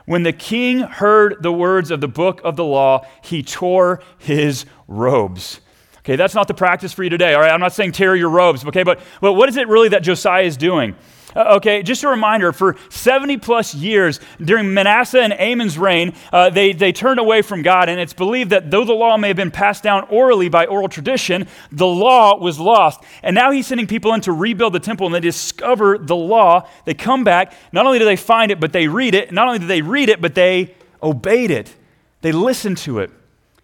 When 0.07 0.25
the 0.25 0.33
king 0.33 0.81
heard 0.81 1.41
the 1.41 1.53
words 1.53 1.93
of 1.93 2.01
the 2.01 2.09
book 2.09 2.41
of 2.43 2.57
the 2.57 2.65
law, 2.65 3.07
he 3.23 3.45
tore 3.45 4.03
his 4.19 4.67
robes. 4.89 5.61
Okay, 5.99 6.17
that's 6.17 6.35
not 6.35 6.49
the 6.49 6.55
practice 6.55 6.93
for 6.93 7.05
you 7.05 7.11
today, 7.11 7.35
all 7.35 7.43
right? 7.43 7.53
I'm 7.53 7.61
not 7.61 7.75
saying 7.75 7.93
tear 7.93 8.17
your 8.17 8.31
robes, 8.31 8.65
okay? 8.65 8.83
But, 8.83 9.01
but 9.21 9.35
what 9.35 9.49
is 9.49 9.57
it 9.57 9.69
really 9.69 9.91
that 9.91 10.03
Josiah 10.03 10.43
is 10.43 10.57
doing? 10.57 10.97
Uh, 11.39 11.55
okay, 11.55 11.85
just 11.85 12.03
a 12.03 12.09
reminder 12.09 12.53
for 12.53 12.75
70 12.91 13.37
plus 13.37 13.73
years 13.73 14.19
during 14.43 14.75
Manasseh 14.75 15.23
and 15.23 15.33
Amon's 15.33 15.79
reign, 15.79 16.13
uh, 16.33 16.51
they, 16.51 16.73
they 16.73 16.91
turned 16.91 17.21
away 17.21 17.43
from 17.43 17.63
God. 17.63 17.89
And 17.89 18.01
it's 18.01 18.13
believed 18.13 18.51
that 18.51 18.73
though 18.73 18.85
the 18.85 18.93
law 18.93 19.17
may 19.17 19.29
have 19.29 19.37
been 19.37 19.53
passed 19.53 19.85
down 19.85 20.03
orally 20.11 20.49
by 20.49 20.67
oral 20.67 20.89
tradition, 20.89 21.47
the 21.71 21.87
law 21.87 22.37
was 22.37 22.59
lost. 22.59 23.05
And 23.23 23.37
now 23.37 23.53
he's 23.53 23.69
sending 23.69 23.87
people 23.87 24.13
in 24.15 24.21
to 24.23 24.33
rebuild 24.33 24.73
the 24.73 24.81
temple 24.81 25.07
and 25.07 25.15
they 25.15 25.21
discover 25.21 25.97
the 25.97 26.17
law. 26.17 26.69
They 26.87 26.95
come 26.95 27.23
back. 27.23 27.53
Not 27.71 27.87
only 27.87 28.01
do 28.01 28.05
they 28.05 28.17
find 28.17 28.51
it, 28.51 28.59
but 28.59 28.73
they 28.73 28.89
read 28.89 29.15
it. 29.15 29.31
Not 29.31 29.47
only 29.47 29.61
do 29.61 29.69
they 29.69 29.83
read 29.83 30.09
it, 30.09 30.21
but 30.21 30.35
they 30.35 30.75
obeyed 31.01 31.53
it, 31.53 31.73
they 32.21 32.33
listened 32.33 32.79
to 32.79 32.99
it. 32.99 33.13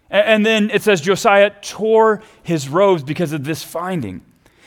And, 0.09 0.25
and 0.25 0.45
then 0.45 0.69
it 0.69 0.81
says 0.81 1.01
Josiah 1.01 1.51
tore 1.61 2.23
his 2.41 2.69
robes 2.69 3.03
because 3.03 3.33
of 3.33 3.43
this 3.43 3.63
finding. 3.63 4.21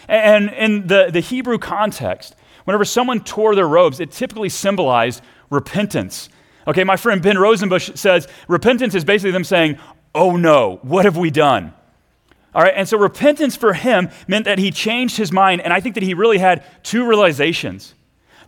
And 0.08 0.50
in 0.50 0.86
the, 0.88 1.08
the 1.10 1.20
Hebrew 1.20 1.56
context, 1.56 2.34
whenever 2.68 2.84
someone 2.84 3.20
tore 3.20 3.54
their 3.54 3.66
robes, 3.66 3.98
it 3.98 4.10
typically 4.10 4.50
symbolized 4.50 5.22
repentance. 5.48 6.28
Okay, 6.66 6.84
my 6.84 6.98
friend 6.98 7.22
Ben 7.22 7.38
Rosenbush 7.38 7.92
says 7.94 8.28
repentance 8.46 8.94
is 8.94 9.06
basically 9.06 9.30
them 9.30 9.42
saying, 9.42 9.78
Oh 10.14 10.36
no, 10.36 10.78
what 10.82 11.06
have 11.06 11.16
we 11.16 11.30
done? 11.30 11.72
All 12.54 12.62
right, 12.62 12.74
and 12.76 12.86
so 12.86 12.98
repentance 12.98 13.56
for 13.56 13.72
him 13.72 14.10
meant 14.26 14.44
that 14.44 14.58
he 14.58 14.70
changed 14.70 15.16
his 15.16 15.32
mind, 15.32 15.62
and 15.62 15.72
I 15.72 15.80
think 15.80 15.94
that 15.94 16.02
he 16.02 16.12
really 16.12 16.36
had 16.36 16.62
two 16.82 17.08
realizations. 17.08 17.94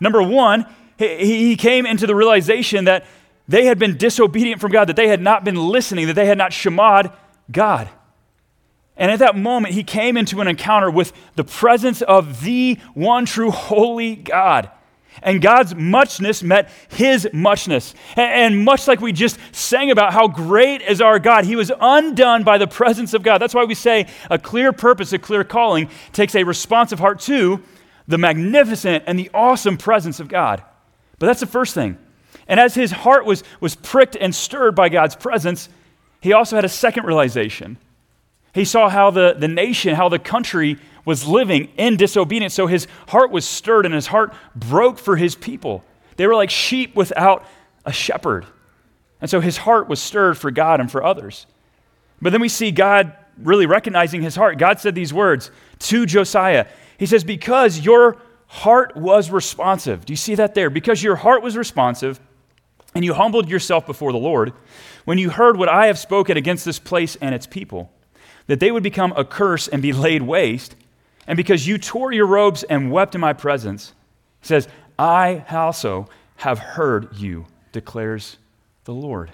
Number 0.01 0.23
one, 0.23 0.67
he 0.99 1.57
came 1.57 1.87
into 1.87 2.07
the 2.07 2.15
realization 2.15 2.85
that 2.85 3.07
they 3.49 3.65
had 3.65 3.79
been 3.79 3.97
disobedient 3.97 4.61
from 4.61 4.71
God, 4.71 4.91
that 4.91 4.97
they 4.97 5.09
had 5.09 5.23
not 5.23 5.45
been 5.45 5.57
listening, 5.57 6.09
that 6.09 6.15
they 6.15 6.27
had 6.27 6.37
not 6.37 6.51
shamad 6.51 7.17
God. 7.51 7.89
And 9.01 9.11
at 9.11 9.21
that 9.21 9.35
moment, 9.35 9.73
he 9.73 9.83
came 9.83 10.19
into 10.19 10.43
an 10.43 10.47
encounter 10.47 10.91
with 10.91 11.15
the 11.35 11.43
presence 11.43 12.03
of 12.03 12.43
the 12.43 12.79
one 12.93 13.25
true 13.25 13.51
holy 13.51 14.15
God. 14.15 14.71
And 15.23 15.41
God's 15.41 15.75
muchness 15.75 16.43
met 16.43 16.71
his 16.91 17.27
muchness. 17.33 17.95
And 18.15 18.63
much 18.63 18.87
like 18.87 19.01
we 19.01 19.13
just 19.13 19.39
sang 19.53 19.91
about 19.91 20.13
how 20.13 20.29
great 20.29 20.83
is 20.83 21.01
our 21.01 21.19
God, 21.19 21.47
he 21.47 21.57
was 21.57 21.73
undone 21.81 22.45
by 22.45 22.59
the 22.59 22.67
presence 22.67 23.15
of 23.15 23.23
God. 23.23 23.39
That's 23.39 23.55
why 23.55 23.65
we 23.65 23.75
say 23.75 24.07
a 24.29 24.39
clear 24.39 24.71
purpose, 24.71 25.15
a 25.15 25.19
clear 25.19 25.45
calling 25.45 25.89
takes 26.13 26.35
a 26.35 26.45
responsive 26.45 26.99
heart 26.99 27.21
to 27.21 27.63
the 28.07 28.19
magnificent 28.19 29.05
and 29.07 29.19
the 29.19 29.31
awesome 29.33 29.79
presence 29.79 30.21
of 30.21 30.29
God. 30.29 30.63
But 31.19 31.27
that's 31.27 31.41
the 31.41 31.47
first 31.47 31.73
thing. 31.73 31.97
And 32.47 32.61
as 32.61 32.75
his 32.75 32.91
heart 32.91 33.25
was, 33.25 33.45
was 33.61 33.77
pricked 33.77 34.15
and 34.15 34.35
stirred 34.35 34.75
by 34.75 34.91
God's 34.91 35.17
presence, 35.17 35.71
he 36.21 36.35
also 36.35 36.57
had 36.57 36.67
a 36.67 36.69
second 36.69 37.07
realization. 37.07 37.79
He 38.53 38.65
saw 38.65 38.89
how 38.89 39.11
the, 39.11 39.35
the 39.39 39.49
nation, 39.49 39.95
how 39.95 40.09
the 40.09 40.19
country 40.19 40.79
was 41.05 41.27
living 41.27 41.69
in 41.77 41.97
disobedience. 41.97 42.55
So 42.55 42.67
his 42.67 42.87
heart 43.09 43.31
was 43.31 43.47
stirred 43.47 43.87
and 43.87 43.95
his 43.95 44.09
heart 44.09 44.35
broke 44.55 44.99
for 44.99 45.17
his 45.17 45.35
people. 45.35 45.85
They 46.17 46.27
were 46.27 46.35
like 46.35 46.51
sheep 46.51 46.95
without 46.95 47.47
a 47.85 47.93
shepherd. 47.93 48.47
And 49.21 49.31
so 49.31 49.41
his 49.41 49.59
heart 49.59 49.89
was 49.89 50.01
stirred 50.01 50.37
for 50.37 50.51
God 50.51 50.81
and 50.81 50.91
for 50.91 51.03
others. 51.03 51.47
But 52.21 52.31
then 52.31 52.41
we 52.41 52.49
see 52.49 52.71
God 52.71 53.15
really 53.39 53.67
recognizing 53.67 54.23
his 54.23 54.37
heart. 54.37 54.59
God 54.59 54.81
said 54.81 54.95
these 54.95 55.15
words 55.15 55.51
to 55.81 56.05
Josiah 56.05 56.67
He 56.99 57.07
says, 57.07 57.25
Because 57.25 57.81
your 57.81 58.19
heart 58.47 58.97
was 58.97 59.31
responsive. 59.31 60.05
Do 60.05 60.13
you 60.13 60.17
see 60.17 60.35
that 60.35 60.55
there? 60.55 60.71
Because 60.71 61.03
your 61.03 61.17
heart 61.17 61.43
was 61.43 61.57
responsive 61.57 62.21
and 62.95 63.05
you 63.05 63.15
humbled 63.15 63.49
yourself 63.49 63.87
before 63.87 64.13
the 64.13 64.19
Lord 64.19 64.53
when 65.05 65.17
you 65.17 65.31
heard 65.31 65.57
what 65.57 65.69
I 65.69 65.87
have 65.87 65.99
spoken 65.99 66.37
against 66.37 66.65
this 66.65 66.79
place 66.79 67.17
and 67.17 67.35
its 67.35 67.47
people 67.47 67.91
that 68.51 68.59
they 68.59 68.73
would 68.73 68.83
become 68.83 69.13
a 69.17 69.25
curse 69.25 69.69
and 69.69 69.81
be 69.81 69.93
laid 69.93 70.23
waste. 70.23 70.75
And 71.29 71.37
because 71.37 71.69
you 71.69 71.79
tore 71.79 72.11
your 72.11 72.27
robes 72.27 72.65
and 72.65 72.91
wept 72.91 73.15
in 73.15 73.21
my 73.21 73.33
presence, 73.33 73.95
he 74.41 74.49
says, 74.49 74.67
I 74.99 75.45
also 75.49 76.09
have 76.35 76.59
heard 76.59 77.17
you, 77.17 77.47
declares 77.71 78.39
the 78.87 78.93
Lord. 78.93 79.31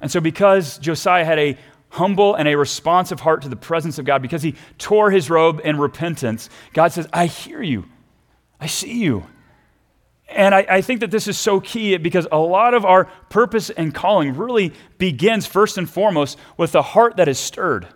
And 0.00 0.10
so, 0.10 0.22
because 0.22 0.78
Josiah 0.78 1.26
had 1.26 1.38
a 1.38 1.58
humble 1.90 2.34
and 2.34 2.48
a 2.48 2.56
responsive 2.56 3.20
heart 3.20 3.42
to 3.42 3.50
the 3.50 3.54
presence 3.56 3.98
of 3.98 4.06
God, 4.06 4.22
because 4.22 4.42
he 4.42 4.54
tore 4.78 5.10
his 5.10 5.28
robe 5.28 5.60
in 5.62 5.76
repentance, 5.76 6.48
God 6.72 6.92
says, 6.92 7.06
I 7.12 7.26
hear 7.26 7.60
you. 7.60 7.84
I 8.58 8.66
see 8.66 8.94
you. 8.94 9.26
And 10.26 10.54
I, 10.54 10.66
I, 10.66 10.80
think 10.80 11.00
that 11.00 11.10
this 11.10 11.28
is 11.28 11.36
so 11.36 11.60
key 11.60 11.98
because 11.98 12.26
a 12.32 12.38
lot 12.38 12.72
of 12.72 12.86
our 12.86 13.04
purpose 13.28 13.68
and 13.68 13.94
calling 13.94 14.34
really 14.34 14.72
begins 14.96 15.44
first 15.44 15.76
and 15.76 15.88
foremost 15.88 16.38
with 16.56 16.74
a 16.74 16.82
heart 16.82 17.18
that 17.18 17.28
is 17.28 17.38
stirred. 17.38 17.86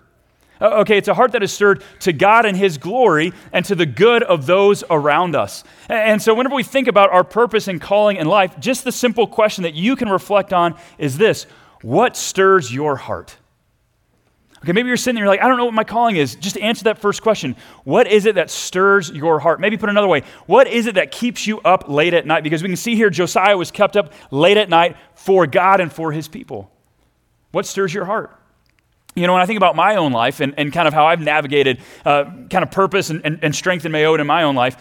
Uh, 0.60 0.80
okay, 0.80 0.98
it's 0.98 1.08
a 1.08 1.14
heart 1.14 1.32
that 1.32 1.42
is 1.42 1.52
stirred 1.52 1.82
to 2.00 2.12
God 2.12 2.44
and 2.44 2.56
His 2.56 2.78
glory 2.78 3.32
and 3.52 3.64
to 3.64 3.74
the 3.74 3.86
good 3.86 4.22
of 4.22 4.46
those 4.46 4.84
around 4.90 5.34
us. 5.34 5.64
And 5.88 6.20
so, 6.20 6.34
whenever 6.34 6.54
we 6.54 6.62
think 6.62 6.88
about 6.88 7.10
our 7.10 7.24
purpose 7.24 7.68
and 7.68 7.80
calling 7.80 8.16
in 8.16 8.26
life, 8.26 8.58
just 8.60 8.84
the 8.84 8.92
simple 8.92 9.26
question 9.26 9.62
that 9.62 9.74
you 9.74 9.96
can 9.96 10.08
reflect 10.08 10.52
on 10.52 10.76
is 10.98 11.16
this 11.18 11.44
What 11.82 12.16
stirs 12.16 12.72
your 12.72 12.96
heart? 12.96 13.36
Okay, 14.62 14.72
maybe 14.72 14.88
you're 14.88 14.98
sitting 14.98 15.14
there, 15.14 15.24
you're 15.24 15.32
like, 15.32 15.42
I 15.42 15.48
don't 15.48 15.56
know 15.56 15.64
what 15.64 15.72
my 15.72 15.84
calling 15.84 16.16
is. 16.16 16.34
Just 16.34 16.58
answer 16.58 16.84
that 16.84 16.98
first 16.98 17.22
question. 17.22 17.56
What 17.84 18.06
is 18.06 18.26
it 18.26 18.34
that 18.34 18.50
stirs 18.50 19.08
your 19.10 19.40
heart? 19.40 19.58
Maybe 19.58 19.78
put 19.78 19.88
another 19.88 20.06
way. 20.06 20.22
What 20.44 20.66
is 20.66 20.86
it 20.86 20.96
that 20.96 21.12
keeps 21.12 21.46
you 21.46 21.60
up 21.60 21.88
late 21.88 22.12
at 22.12 22.26
night? 22.26 22.44
Because 22.44 22.62
we 22.62 22.68
can 22.68 22.76
see 22.76 22.94
here 22.94 23.08
Josiah 23.08 23.56
was 23.56 23.70
kept 23.70 23.96
up 23.96 24.12
late 24.30 24.58
at 24.58 24.68
night 24.68 24.98
for 25.14 25.46
God 25.46 25.80
and 25.80 25.90
for 25.90 26.12
his 26.12 26.28
people. 26.28 26.70
What 27.52 27.64
stirs 27.64 27.94
your 27.94 28.04
heart? 28.04 28.38
You 29.20 29.26
know, 29.26 29.34
when 29.34 29.42
I 29.42 29.46
think 29.46 29.58
about 29.58 29.76
my 29.76 29.96
own 29.96 30.12
life 30.12 30.40
and, 30.40 30.54
and 30.56 30.72
kind 30.72 30.88
of 30.88 30.94
how 30.94 31.06
I've 31.06 31.20
navigated 31.20 31.80
uh, 32.04 32.24
kind 32.48 32.62
of 32.62 32.70
purpose 32.70 33.10
and, 33.10 33.20
and, 33.24 33.38
and 33.42 33.54
strength 33.54 33.84
and 33.84 33.92
me'od 33.92 34.20
in 34.20 34.26
my 34.26 34.44
own 34.44 34.54
life, 34.54 34.76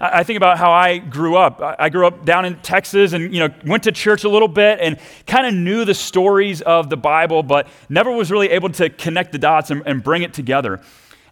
I 0.00 0.22
think 0.22 0.36
about 0.36 0.58
how 0.58 0.70
I 0.70 0.98
grew 0.98 1.36
up. 1.36 1.60
I 1.60 1.88
grew 1.88 2.06
up 2.06 2.24
down 2.24 2.44
in 2.44 2.56
Texas 2.60 3.14
and 3.14 3.34
you 3.34 3.40
know 3.40 3.52
went 3.64 3.82
to 3.84 3.92
church 3.92 4.22
a 4.22 4.28
little 4.28 4.46
bit 4.46 4.78
and 4.80 4.96
kind 5.26 5.46
of 5.46 5.54
knew 5.54 5.84
the 5.84 5.94
stories 5.94 6.60
of 6.60 6.88
the 6.88 6.96
Bible, 6.96 7.42
but 7.42 7.66
never 7.88 8.12
was 8.12 8.30
really 8.30 8.50
able 8.50 8.68
to 8.70 8.90
connect 8.90 9.32
the 9.32 9.38
dots 9.38 9.70
and, 9.70 9.82
and 9.86 10.04
bring 10.04 10.22
it 10.22 10.32
together. 10.32 10.80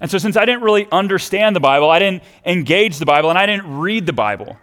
And 0.01 0.11
so, 0.11 0.19
since 0.19 0.37
I 0.37 0.45
didn't 0.45 0.63
really 0.63 0.89
understand 0.91 1.55
the 1.55 1.61
Bible, 1.61 1.91
I 1.91 2.01
didn't 2.01 2.25
engage 2.45 2.99
the 2.99 3.07
Bible, 3.07 3.31
and 3.31 3.39
I 3.39 3.47
didn't 3.47 3.79
read 3.79 4.05
the 4.05 4.13
Bible. 4.13 4.57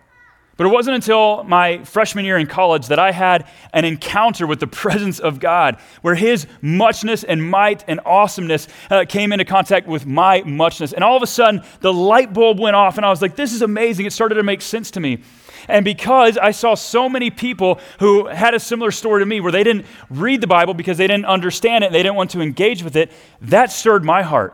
But 0.56 0.68
it 0.68 0.70
wasn't 0.70 0.96
until 0.96 1.44
my 1.44 1.84
freshman 1.84 2.26
year 2.26 2.38
in 2.38 2.46
college 2.46 2.88
that 2.88 3.00
I 3.00 3.12
had 3.12 3.48
an 3.74 3.86
encounter 3.86 4.46
with 4.46 4.60
the 4.60 4.68
presence 4.84 5.20
of 5.20 5.40
God, 5.40 5.78
where 6.02 6.16
His 6.16 6.46
muchness 6.62 7.24
and 7.24 7.50
might 7.50 7.84
and 7.88 8.00
awesomeness 8.06 8.68
uh, 8.90 9.06
came 9.08 9.32
into 9.32 9.46
contact 9.46 9.88
with 9.88 10.06
my 10.06 10.44
muchness. 10.44 10.94
And 10.94 11.04
all 11.04 11.18
of 11.18 11.24
a 11.24 11.28
sudden, 11.28 11.64
the 11.82 11.94
light 11.94 12.34
bulb 12.34 12.60
went 12.60 12.76
off, 12.76 12.98
and 12.98 13.06
I 13.06 13.10
was 13.10 13.22
like, 13.22 13.36
this 13.36 13.54
is 13.54 13.62
amazing. 13.64 14.06
It 14.06 14.14
started 14.14 14.36
to 14.36 14.44
make 14.44 14.62
sense 14.62 14.92
to 14.92 15.00
me. 15.00 15.24
And 15.68 15.86
because 15.86 16.38
I 16.38 16.52
saw 16.52 16.76
so 16.76 17.08
many 17.08 17.30
people 17.30 17.80
who 18.00 18.28
had 18.28 18.54
a 18.54 18.60
similar 18.60 18.92
story 18.92 19.22
to 19.22 19.26
me, 19.26 19.40
where 19.40 19.52
they 19.52 19.64
didn't 19.64 19.86
read 20.10 20.42
the 20.42 20.48
Bible 20.48 20.74
because 20.74 20.98
they 20.98 21.08
didn't 21.08 21.26
understand 21.26 21.84
it, 21.84 21.88
and 21.88 21.96
they 21.96 22.04
didn't 22.04 22.16
want 22.16 22.32
to 22.32 22.42
engage 22.42 22.84
with 22.84 22.96
it, 22.96 23.12
that 23.42 23.72
stirred 23.72 24.04
my 24.04 24.22
heart. 24.22 24.54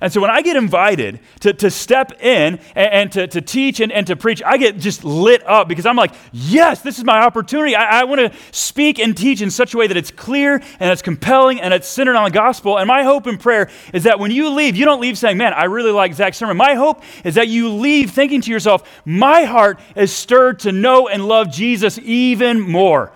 And 0.00 0.12
so 0.12 0.20
when 0.20 0.30
I 0.30 0.42
get 0.42 0.56
invited 0.56 1.20
to, 1.40 1.52
to 1.52 1.70
step 1.70 2.22
in 2.22 2.60
and, 2.74 2.92
and 2.92 3.12
to, 3.12 3.26
to 3.26 3.40
teach 3.40 3.80
and, 3.80 3.90
and 3.90 4.06
to 4.06 4.16
preach, 4.16 4.42
I 4.44 4.56
get 4.56 4.78
just 4.78 5.04
lit 5.04 5.46
up 5.46 5.68
because 5.68 5.86
I'm 5.86 5.96
like, 5.96 6.12
yes, 6.32 6.82
this 6.82 6.98
is 6.98 7.04
my 7.04 7.20
opportunity. 7.20 7.74
I, 7.74 8.00
I 8.00 8.04
want 8.04 8.20
to 8.20 8.32
speak 8.52 8.98
and 8.98 9.16
teach 9.16 9.42
in 9.42 9.50
such 9.50 9.74
a 9.74 9.76
way 9.76 9.86
that 9.86 9.96
it's 9.96 10.10
clear 10.10 10.54
and 10.54 10.90
it's 10.90 11.02
compelling 11.02 11.60
and 11.60 11.74
it's 11.74 11.88
centered 11.88 12.16
on 12.16 12.24
the 12.24 12.30
gospel. 12.30 12.78
And 12.78 12.86
my 12.86 13.02
hope 13.02 13.26
and 13.26 13.40
prayer 13.40 13.70
is 13.92 14.04
that 14.04 14.18
when 14.18 14.30
you 14.30 14.50
leave, 14.50 14.76
you 14.76 14.84
don't 14.84 15.00
leave 15.00 15.18
saying, 15.18 15.36
man, 15.36 15.52
I 15.52 15.64
really 15.64 15.92
like 15.92 16.14
Zach's 16.14 16.36
sermon. 16.36 16.56
My 16.56 16.74
hope 16.74 17.02
is 17.24 17.34
that 17.34 17.48
you 17.48 17.68
leave 17.68 18.10
thinking 18.10 18.40
to 18.42 18.50
yourself, 18.50 19.02
my 19.04 19.44
heart 19.44 19.80
is 19.96 20.12
stirred 20.12 20.60
to 20.60 20.72
know 20.72 21.08
and 21.08 21.26
love 21.26 21.50
Jesus 21.50 21.98
even 22.02 22.60
more. 22.60 23.12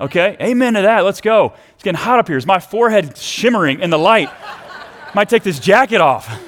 Okay? 0.00 0.36
Amen 0.40 0.74
to 0.74 0.82
that. 0.82 1.04
Let's 1.04 1.20
go. 1.20 1.54
It's 1.74 1.82
getting 1.82 1.98
hot 1.98 2.18
up 2.18 2.28
here. 2.28 2.36
Is 2.36 2.46
my 2.46 2.58
forehead 2.58 3.16
shimmering 3.16 3.80
in 3.80 3.90
the 3.90 3.98
light? 3.98 4.30
Might 5.14 5.28
take 5.28 5.42
this 5.42 5.58
jacket 5.58 6.00
off. 6.00 6.40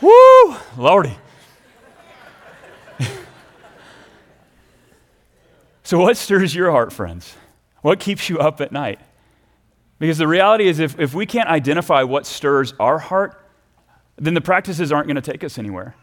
Woo! 0.00 0.56
Lordy. 0.76 1.16
so, 5.82 5.98
what 5.98 6.16
stirs 6.16 6.54
your 6.54 6.70
heart, 6.70 6.92
friends? 6.92 7.34
What 7.82 7.98
keeps 7.98 8.28
you 8.30 8.38
up 8.38 8.60
at 8.60 8.70
night? 8.70 9.00
Because 9.98 10.18
the 10.18 10.28
reality 10.28 10.68
is, 10.68 10.78
if, 10.78 10.98
if 11.00 11.14
we 11.14 11.26
can't 11.26 11.48
identify 11.48 12.02
what 12.02 12.26
stirs 12.26 12.72
our 12.78 12.98
heart, 12.98 13.40
then 14.16 14.34
the 14.34 14.40
practices 14.40 14.92
aren't 14.92 15.06
going 15.08 15.16
to 15.16 15.22
take 15.22 15.42
us 15.42 15.58
anywhere. 15.58 15.96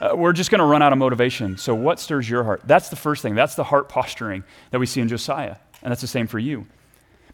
Uh, 0.00 0.14
we're 0.14 0.32
just 0.32 0.50
going 0.50 0.60
to 0.60 0.64
run 0.64 0.82
out 0.82 0.92
of 0.92 0.98
motivation. 0.98 1.56
So, 1.56 1.74
what 1.74 1.98
stirs 1.98 2.28
your 2.28 2.44
heart? 2.44 2.62
That's 2.64 2.88
the 2.90 2.96
first 2.96 3.22
thing. 3.22 3.34
That's 3.34 3.54
the 3.54 3.64
heart 3.64 3.88
posturing 3.88 4.44
that 4.70 4.78
we 4.78 4.86
see 4.86 5.00
in 5.00 5.08
Josiah. 5.08 5.56
And 5.82 5.90
that's 5.90 6.02
the 6.02 6.06
same 6.06 6.26
for 6.26 6.38
you. 6.38 6.66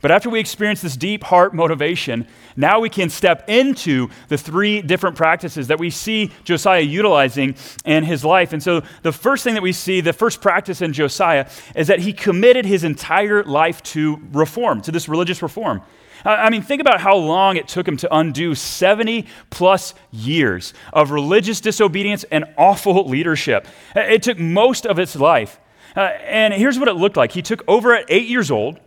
But 0.05 0.11
after 0.11 0.29
we 0.29 0.39
experience 0.39 0.83
this 0.83 0.99
deep 0.99 1.25
heart 1.25 1.55
motivation, 1.55 2.27
now 2.57 2.79
we 2.79 2.91
can 2.91 3.09
step 3.09 3.49
into 3.49 4.11
the 4.29 4.37
three 4.37 4.83
different 4.83 5.17
practices 5.17 5.69
that 5.69 5.79
we 5.79 5.89
see 5.89 6.31
Josiah 6.45 6.83
utilizing 6.83 7.55
in 7.87 8.05
his 8.05 8.23
life. 8.23 8.53
And 8.53 8.63
so 8.63 8.83
the 9.01 9.13
first 9.13 9.45
thing 9.45 9.55
that 9.55 9.63
we 9.63 9.73
see, 9.73 10.03
the 10.03 10.13
first 10.13 10.43
practice 10.43 10.83
in 10.83 10.93
Josiah, 10.93 11.49
is 11.75 11.87
that 11.87 12.01
he 12.01 12.13
committed 12.13 12.67
his 12.67 12.85
entire 12.85 13.45
life 13.45 13.83
to 13.95 14.21
reform, 14.33 14.83
to 14.83 14.93
this 14.93 15.09
religious 15.09 15.41
reform. 15.41 15.81
I 16.23 16.51
mean, 16.51 16.61
think 16.61 16.83
about 16.83 17.01
how 17.01 17.17
long 17.17 17.57
it 17.57 17.67
took 17.67 17.89
him 17.89 17.97
to 17.97 18.15
undo 18.15 18.55
70 18.55 19.27
plus 19.49 19.95
years 20.11 20.75
of 20.93 21.13
religious 21.13 21.63
disobedience 21.63 22.27
and 22.31 22.45
awful 22.59 23.09
leadership. 23.09 23.67
It 23.97 24.23
took 24.23 24.39
most 24.39 24.85
of 24.85 24.99
his 24.99 25.17
life. 25.17 25.59
Uh, 25.97 26.01
and 26.01 26.53
here's 26.53 26.79
what 26.79 26.89
it 26.89 26.95
looked 26.95 27.17
like. 27.17 27.33
He 27.33 27.41
took 27.41 27.63
over 27.67 27.95
at 27.95 28.05
eight 28.11 28.29
years 28.29 28.51
old, 28.51 28.81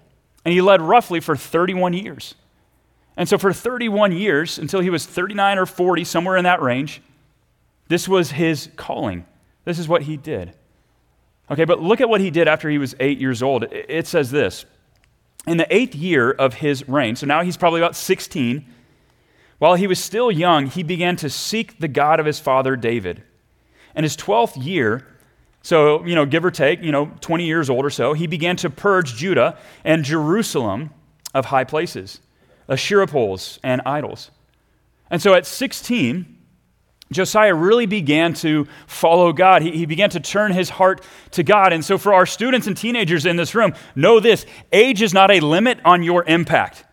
and 0.47 0.53
he 0.53 0.61
led 0.61 0.81
roughly 0.81 1.19
for 1.19 1.35
31 1.35 1.91
years. 1.91 2.33
And 3.17 3.27
so, 3.27 3.37
for 3.37 3.51
31 3.51 4.13
years, 4.13 4.57
until 4.57 4.79
he 4.79 4.89
was 4.89 5.05
39 5.05 5.57
or 5.57 5.65
40, 5.65 6.05
somewhere 6.05 6.37
in 6.37 6.45
that 6.45 6.61
range, 6.61 7.01
this 7.89 8.07
was 8.07 8.31
his 8.31 8.69
calling. 8.77 9.25
This 9.65 9.77
is 9.77 9.89
what 9.89 10.03
he 10.03 10.15
did. 10.15 10.53
Okay, 11.51 11.65
but 11.65 11.81
look 11.81 11.99
at 11.99 12.07
what 12.07 12.21
he 12.21 12.31
did 12.31 12.47
after 12.47 12.69
he 12.69 12.77
was 12.77 12.95
eight 13.01 13.19
years 13.19 13.43
old. 13.43 13.65
It 13.73 14.07
says 14.07 14.31
this 14.31 14.65
In 15.45 15.57
the 15.57 15.67
eighth 15.69 15.93
year 15.93 16.31
of 16.31 16.53
his 16.53 16.87
reign, 16.87 17.17
so 17.17 17.27
now 17.27 17.41
he's 17.41 17.57
probably 17.57 17.81
about 17.81 17.97
16, 17.97 18.65
while 19.57 19.75
he 19.75 19.85
was 19.85 20.01
still 20.01 20.31
young, 20.31 20.67
he 20.67 20.81
began 20.81 21.17
to 21.17 21.29
seek 21.29 21.77
the 21.77 21.89
God 21.89 22.21
of 22.21 22.25
his 22.25 22.39
father 22.39 22.77
David. 22.77 23.21
In 23.97 24.05
his 24.05 24.15
12th 24.15 24.63
year, 24.63 25.05
so, 25.67 26.05
you 26.05 26.15
know, 26.15 26.25
give 26.25 26.45
or 26.45 26.51
take, 26.51 26.81
you 26.81 26.93
know, 26.93 27.11
20 27.19 27.45
years 27.45 27.69
old 27.69 27.83
or 27.83 27.89
so, 27.89 28.13
he 28.13 28.25
began 28.25 28.55
to 28.55 28.69
purge 28.69 29.15
Judah 29.15 29.57
and 29.83 30.05
Jerusalem 30.05 30.91
of 31.33 31.47
high 31.47 31.65
places, 31.65 32.21
Asherah 32.69 33.05
poles 33.05 33.59
and 33.63 33.81
idols. 33.85 34.31
And 35.11 35.21
so 35.21 35.33
at 35.33 35.45
16, 35.45 36.37
Josiah 37.11 37.53
really 37.53 37.85
began 37.85 38.33
to 38.35 38.65
follow 38.87 39.33
God. 39.33 39.61
He, 39.61 39.71
he, 39.71 39.85
began 39.85 40.09
to 40.11 40.21
turn 40.21 40.53
his 40.53 40.69
heart 40.69 41.01
to 41.31 41.43
God. 41.43 41.73
And 41.73 41.83
so, 41.83 41.97
for 41.97 42.13
our 42.13 42.25
students 42.25 42.67
and 42.67 42.77
teenagers 42.77 43.25
in 43.25 43.35
this 43.35 43.53
room, 43.53 43.73
know 43.93 44.21
this 44.21 44.45
age 44.71 45.01
is 45.01 45.13
not 45.13 45.31
a 45.31 45.41
limit 45.41 45.79
on 45.83 46.01
your 46.01 46.23
impact. 46.27 46.85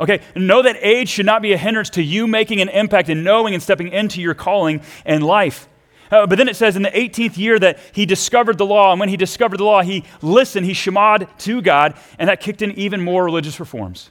Okay, 0.00 0.20
know 0.34 0.62
that 0.62 0.76
age 0.80 1.10
should 1.10 1.26
not 1.26 1.42
be 1.42 1.52
a 1.52 1.56
hindrance 1.56 1.90
to 1.90 2.02
you 2.02 2.26
making 2.26 2.60
an 2.60 2.70
impact 2.70 3.08
and 3.08 3.22
knowing 3.22 3.54
and 3.54 3.62
stepping 3.62 3.92
into 3.92 4.20
your 4.20 4.34
calling 4.34 4.80
in 5.04 5.22
life. 5.22 5.68
Uh, 6.10 6.26
but 6.26 6.38
then 6.38 6.48
it 6.48 6.56
says 6.56 6.76
in 6.76 6.82
the 6.82 6.90
18th 6.90 7.36
year 7.36 7.58
that 7.58 7.78
he 7.92 8.06
discovered 8.06 8.58
the 8.58 8.66
law, 8.66 8.92
and 8.92 9.00
when 9.00 9.08
he 9.08 9.16
discovered 9.16 9.58
the 9.58 9.64
law, 9.64 9.82
he 9.82 10.04
listened, 10.22 10.66
he 10.66 10.72
shemad 10.72 11.28
to 11.38 11.60
God, 11.60 11.94
and 12.18 12.28
that 12.28 12.40
kicked 12.40 12.62
in 12.62 12.72
even 12.72 13.02
more 13.02 13.24
religious 13.24 13.58
reforms. 13.60 14.10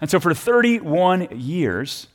And 0.00 0.10
so 0.10 0.20
for 0.20 0.34
31 0.34 1.28
years, 1.40 2.08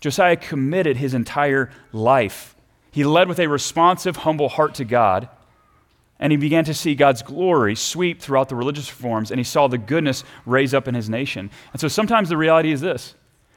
Josiah 0.00 0.36
committed 0.36 0.96
his 0.96 1.14
entire 1.14 1.70
life. 1.92 2.54
He 2.90 3.04
led 3.04 3.28
with 3.28 3.40
a 3.40 3.48
responsive, 3.48 4.16
humble 4.18 4.48
heart 4.48 4.74
to 4.74 4.84
God, 4.84 5.28
and 6.18 6.30
he 6.30 6.36
began 6.36 6.64
to 6.64 6.74
see 6.74 6.94
God's 6.94 7.22
glory 7.22 7.74
sweep 7.74 8.20
throughout 8.20 8.48
the 8.48 8.54
religious 8.54 8.88
reforms, 8.88 9.30
and 9.30 9.40
he 9.40 9.44
saw 9.44 9.66
the 9.66 9.78
goodness 9.78 10.22
raise 10.46 10.72
up 10.72 10.86
in 10.86 10.94
his 10.94 11.10
nation. 11.10 11.50
And 11.72 11.80
so 11.80 11.88
sometimes 11.88 12.28
the 12.28 12.36
reality 12.36 12.70
is 12.70 12.80
this 12.80 13.14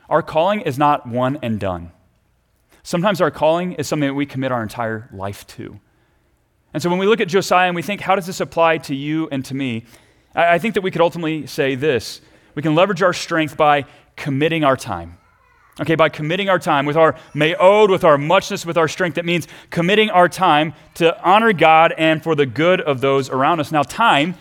our 0.09 0.21
calling 0.21 0.61
is 0.61 0.77
not 0.77 1.05
one 1.05 1.37
and 1.41 1.59
done. 1.59 1.91
Sometimes 2.87 3.19
our 3.19 3.31
calling 3.31 3.73
is 3.73 3.85
something 3.85 4.07
that 4.07 4.13
we 4.13 4.25
commit 4.25 4.49
our 4.49 4.63
entire 4.63 5.09
life 5.11 5.45
to. 5.47 5.77
And 6.73 6.81
so 6.81 6.89
when 6.89 6.99
we 6.99 7.05
look 7.05 7.19
at 7.19 7.27
Josiah 7.27 7.67
and 7.67 7.75
we 7.75 7.81
think, 7.81 7.99
how 7.99 8.15
does 8.15 8.25
this 8.25 8.39
apply 8.39 8.77
to 8.77 8.95
you 8.95 9.27
and 9.29 9.43
to 9.43 9.53
me? 9.53 9.83
I, 10.33 10.57
think 10.57 10.73
that 10.75 10.79
we 10.83 10.89
could 10.89 11.01
ultimately 11.01 11.47
say 11.47 11.75
this 11.75 12.21
we 12.55 12.61
can 12.61 12.75
leverage 12.75 13.03
our 13.03 13.11
strength 13.11 13.57
by 13.57 13.83
committing 14.15 14.63
our 14.63 14.77
time. 14.77 15.17
Okay, 15.81 15.95
by 15.95 16.07
committing 16.07 16.47
our 16.47 16.59
time 16.59 16.85
with 16.85 16.95
our 16.95 17.17
me'od, 17.33 17.91
with 17.91 18.05
our 18.05 18.17
muchness, 18.17 18.65
with 18.65 18.77
our 18.77 18.87
strength, 18.87 19.15
that 19.15 19.25
means 19.25 19.49
committing 19.69 20.09
our 20.09 20.29
time 20.29 20.73
to 20.93 21.21
honor 21.21 21.51
God 21.51 21.93
and 21.97 22.23
for 22.23 22.35
the 22.35 22.45
good 22.45 22.79
of 22.79 23.01
those 23.01 23.29
around 23.29 23.59
us. 23.59 23.69
Now, 23.69 23.83
time 23.83 24.35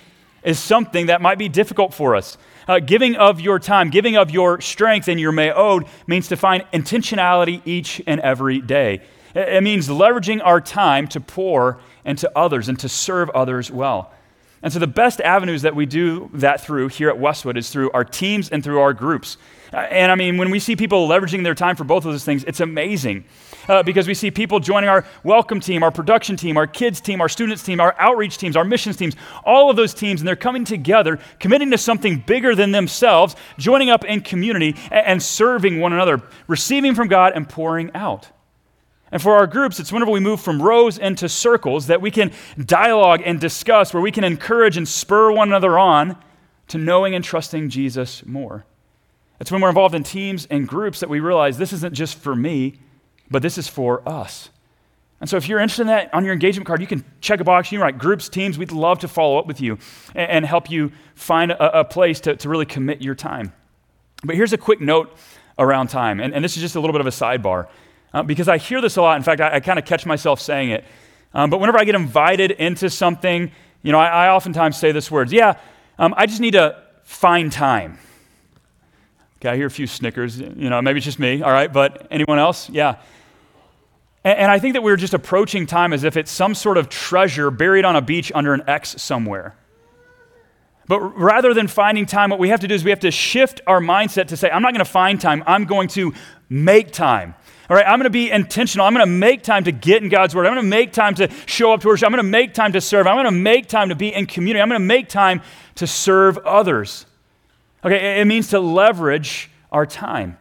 is 0.44 0.60
something 0.60 1.06
that 1.06 1.20
might 1.20 1.38
be 1.38 1.48
difficult 1.48 1.92
for 1.92 2.14
us. 2.14 2.38
Uh, 2.68 2.80
giving 2.80 3.14
of 3.14 3.40
your 3.40 3.58
time, 3.60 3.90
giving 3.90 4.16
of 4.16 4.30
your 4.30 4.60
strength 4.60 5.06
and 5.06 5.20
your 5.20 5.30
me'od 5.30 5.86
means 6.06 6.28
to 6.28 6.36
find 6.36 6.64
intentionality 6.72 7.62
each 7.64 8.02
and 8.06 8.20
every 8.20 8.60
day. 8.60 9.02
It 9.36 9.62
means 9.62 9.88
leveraging 9.88 10.40
our 10.42 10.60
time 10.60 11.06
to 11.08 11.20
pour 11.20 11.78
into 12.04 12.30
others 12.36 12.68
and 12.68 12.78
to 12.80 12.88
serve 12.88 13.30
others 13.30 13.70
well. 13.70 14.12
And 14.62 14.72
so, 14.72 14.78
the 14.78 14.86
best 14.86 15.20
avenues 15.20 15.62
that 15.62 15.76
we 15.76 15.86
do 15.86 16.30
that 16.34 16.60
through 16.60 16.88
here 16.88 17.08
at 17.08 17.18
Westwood 17.18 17.56
is 17.56 17.70
through 17.70 17.90
our 17.92 18.04
teams 18.04 18.48
and 18.48 18.64
through 18.64 18.80
our 18.80 18.94
groups. 18.94 19.36
Uh, 19.72 19.78
and 19.78 20.10
I 20.10 20.14
mean, 20.14 20.38
when 20.38 20.50
we 20.50 20.58
see 20.58 20.76
people 20.76 21.08
leveraging 21.08 21.44
their 21.44 21.54
time 21.54 21.76
for 21.76 21.84
both 21.84 22.04
of 22.04 22.12
those 22.12 22.24
things, 22.24 22.44
it's 22.44 22.60
amazing 22.60 23.24
uh, 23.68 23.82
because 23.82 24.06
we 24.06 24.14
see 24.14 24.30
people 24.30 24.60
joining 24.60 24.88
our 24.88 25.04
welcome 25.24 25.60
team, 25.60 25.82
our 25.82 25.90
production 25.90 26.36
team, 26.36 26.56
our 26.56 26.66
kids 26.66 27.00
team, 27.00 27.20
our 27.20 27.28
students 27.28 27.62
team, 27.62 27.80
our 27.80 27.94
outreach 27.98 28.38
teams, 28.38 28.56
our 28.56 28.64
missions 28.64 28.96
teams, 28.96 29.14
all 29.44 29.68
of 29.68 29.76
those 29.76 29.92
teams, 29.92 30.20
and 30.20 30.28
they're 30.28 30.36
coming 30.36 30.64
together, 30.64 31.18
committing 31.40 31.70
to 31.70 31.78
something 31.78 32.22
bigger 32.26 32.54
than 32.54 32.72
themselves, 32.72 33.36
joining 33.58 33.90
up 33.90 34.04
in 34.04 34.20
community 34.20 34.74
and, 34.90 35.06
and 35.06 35.22
serving 35.22 35.80
one 35.80 35.92
another, 35.92 36.22
receiving 36.46 36.94
from 36.94 37.08
God 37.08 37.32
and 37.34 37.48
pouring 37.48 37.90
out. 37.94 38.30
And 39.16 39.22
for 39.22 39.34
our 39.34 39.46
groups, 39.46 39.80
it's 39.80 39.90
whenever 39.90 40.10
we 40.10 40.20
move 40.20 40.42
from 40.42 40.60
rows 40.60 40.98
into 40.98 41.26
circles 41.26 41.86
that 41.86 42.02
we 42.02 42.10
can 42.10 42.32
dialogue 42.62 43.22
and 43.24 43.40
discuss, 43.40 43.94
where 43.94 44.02
we 44.02 44.12
can 44.12 44.24
encourage 44.24 44.76
and 44.76 44.86
spur 44.86 45.32
one 45.32 45.48
another 45.48 45.78
on 45.78 46.18
to 46.68 46.76
knowing 46.76 47.14
and 47.14 47.24
trusting 47.24 47.70
Jesus 47.70 48.26
more. 48.26 48.66
It's 49.40 49.50
when 49.50 49.62
we're 49.62 49.70
involved 49.70 49.94
in 49.94 50.02
teams 50.02 50.44
and 50.50 50.68
groups 50.68 51.00
that 51.00 51.08
we 51.08 51.20
realize 51.20 51.56
this 51.56 51.72
isn't 51.72 51.94
just 51.94 52.18
for 52.18 52.36
me, 52.36 52.74
but 53.30 53.40
this 53.40 53.56
is 53.56 53.68
for 53.68 54.06
us. 54.06 54.50
And 55.18 55.30
so, 55.30 55.38
if 55.38 55.48
you're 55.48 55.60
interested 55.60 55.84
in 55.84 55.88
that 55.88 56.12
on 56.12 56.22
your 56.26 56.34
engagement 56.34 56.66
card, 56.66 56.82
you 56.82 56.86
can 56.86 57.02
check 57.22 57.40
a 57.40 57.44
box. 57.44 57.72
You 57.72 57.78
can 57.78 57.84
write 57.84 57.96
groups, 57.96 58.28
teams. 58.28 58.58
We'd 58.58 58.70
love 58.70 58.98
to 58.98 59.08
follow 59.08 59.38
up 59.38 59.46
with 59.46 59.62
you 59.62 59.78
and, 60.14 60.30
and 60.30 60.44
help 60.44 60.70
you 60.70 60.92
find 61.14 61.52
a, 61.52 61.80
a 61.80 61.84
place 61.86 62.20
to, 62.20 62.36
to, 62.36 62.50
really 62.50 62.66
commit 62.66 63.00
your 63.00 63.14
time. 63.14 63.54
But 64.24 64.36
here's 64.36 64.52
a 64.52 64.58
quick 64.58 64.82
note 64.82 65.16
around 65.58 65.88
time, 65.88 66.20
and, 66.20 66.34
and 66.34 66.44
this 66.44 66.58
is 66.58 66.62
just 66.62 66.76
a 66.76 66.80
little 66.80 66.92
bit 66.92 67.00
of 67.00 67.06
a 67.06 67.10
sidebar 67.10 67.68
uh, 68.12 68.22
because 68.22 68.48
I 68.48 68.58
hear 68.58 68.80
this 68.80 68.96
a 68.96 69.02
lot. 69.02 69.16
In 69.16 69.22
fact, 69.22 69.40
I, 69.40 69.56
I 69.56 69.60
kind 69.60 69.78
of 69.78 69.84
catch 69.84 70.06
myself 70.06 70.40
saying 70.40 70.70
it. 70.70 70.84
Um, 71.34 71.50
but 71.50 71.60
whenever 71.60 71.78
I 71.78 71.84
get 71.84 71.94
invited 71.94 72.50
into 72.52 72.88
something, 72.88 73.52
you 73.82 73.92
know, 73.92 73.98
I, 73.98 74.26
I 74.26 74.28
oftentimes 74.30 74.76
say 74.76 74.92
this 74.92 75.10
words, 75.10 75.32
yeah, 75.32 75.58
um, 75.98 76.14
I 76.16 76.26
just 76.26 76.40
need 76.40 76.52
to 76.52 76.82
find 77.04 77.52
time. 77.52 77.98
Okay, 79.38 79.50
I 79.50 79.56
hear 79.56 79.66
a 79.66 79.70
few 79.70 79.86
snickers, 79.86 80.38
you 80.38 80.70
know, 80.70 80.80
maybe 80.80 80.96
it's 80.98 81.04
just 81.04 81.18
me, 81.18 81.42
all 81.42 81.52
right, 81.52 81.70
but 81.70 82.06
anyone 82.10 82.38
else? 82.38 82.70
Yeah. 82.70 82.96
And, 84.24 84.38
and 84.38 84.50
I 84.50 84.58
think 84.58 84.74
that 84.74 84.82
we're 84.82 84.96
just 84.96 85.14
approaching 85.14 85.66
time 85.66 85.92
as 85.92 86.04
if 86.04 86.16
it's 86.16 86.30
some 86.30 86.54
sort 86.54 86.78
of 86.78 86.88
treasure 86.88 87.50
buried 87.50 87.84
on 87.84 87.96
a 87.96 88.02
beach 88.02 88.32
under 88.34 88.54
an 88.54 88.62
X 88.66 89.00
somewhere. 89.00 89.54
But 90.88 91.00
rather 91.00 91.52
than 91.52 91.66
finding 91.66 92.06
time, 92.06 92.30
what 92.30 92.38
we 92.38 92.48
have 92.50 92.60
to 92.60 92.68
do 92.68 92.74
is 92.74 92.84
we 92.84 92.90
have 92.90 93.00
to 93.00 93.10
shift 93.10 93.60
our 93.66 93.80
mindset 93.80 94.28
to 94.28 94.36
say, 94.36 94.50
I'm 94.50 94.62
not 94.62 94.72
going 94.72 94.84
to 94.84 94.90
find 94.90 95.20
time, 95.20 95.42
I'm 95.46 95.64
going 95.64 95.88
to 95.88 96.14
make 96.48 96.92
time. 96.92 97.34
All 97.68 97.76
right, 97.76 97.84
I'm 97.84 97.98
going 97.98 98.04
to 98.04 98.10
be 98.10 98.30
intentional. 98.30 98.86
I'm 98.86 98.94
going 98.94 99.04
to 99.04 99.12
make 99.12 99.42
time 99.42 99.64
to 99.64 99.72
get 99.72 100.00
in 100.00 100.08
God's 100.08 100.36
word. 100.36 100.46
I'm 100.46 100.54
going 100.54 100.64
to 100.64 100.70
make 100.70 100.92
time 100.92 101.16
to 101.16 101.28
show 101.46 101.72
up 101.72 101.80
to 101.80 101.88
worship. 101.88 102.06
I'm 102.06 102.12
going 102.12 102.24
to 102.24 102.30
make 102.30 102.54
time 102.54 102.72
to 102.72 102.80
serve. 102.80 103.08
I'm 103.08 103.16
going 103.16 103.24
to 103.24 103.32
make 103.32 103.66
time 103.66 103.88
to 103.88 103.96
be 103.96 104.14
in 104.14 104.26
community. 104.26 104.62
I'm 104.62 104.68
going 104.68 104.80
to 104.80 104.86
make 104.86 105.08
time 105.08 105.42
to 105.76 105.86
serve 105.86 106.38
others. 106.38 107.06
Okay, 107.84 108.20
it 108.20 108.24
means 108.24 108.48
to 108.48 108.60
leverage 108.60 109.50
our 109.72 109.84
time. 109.84 110.38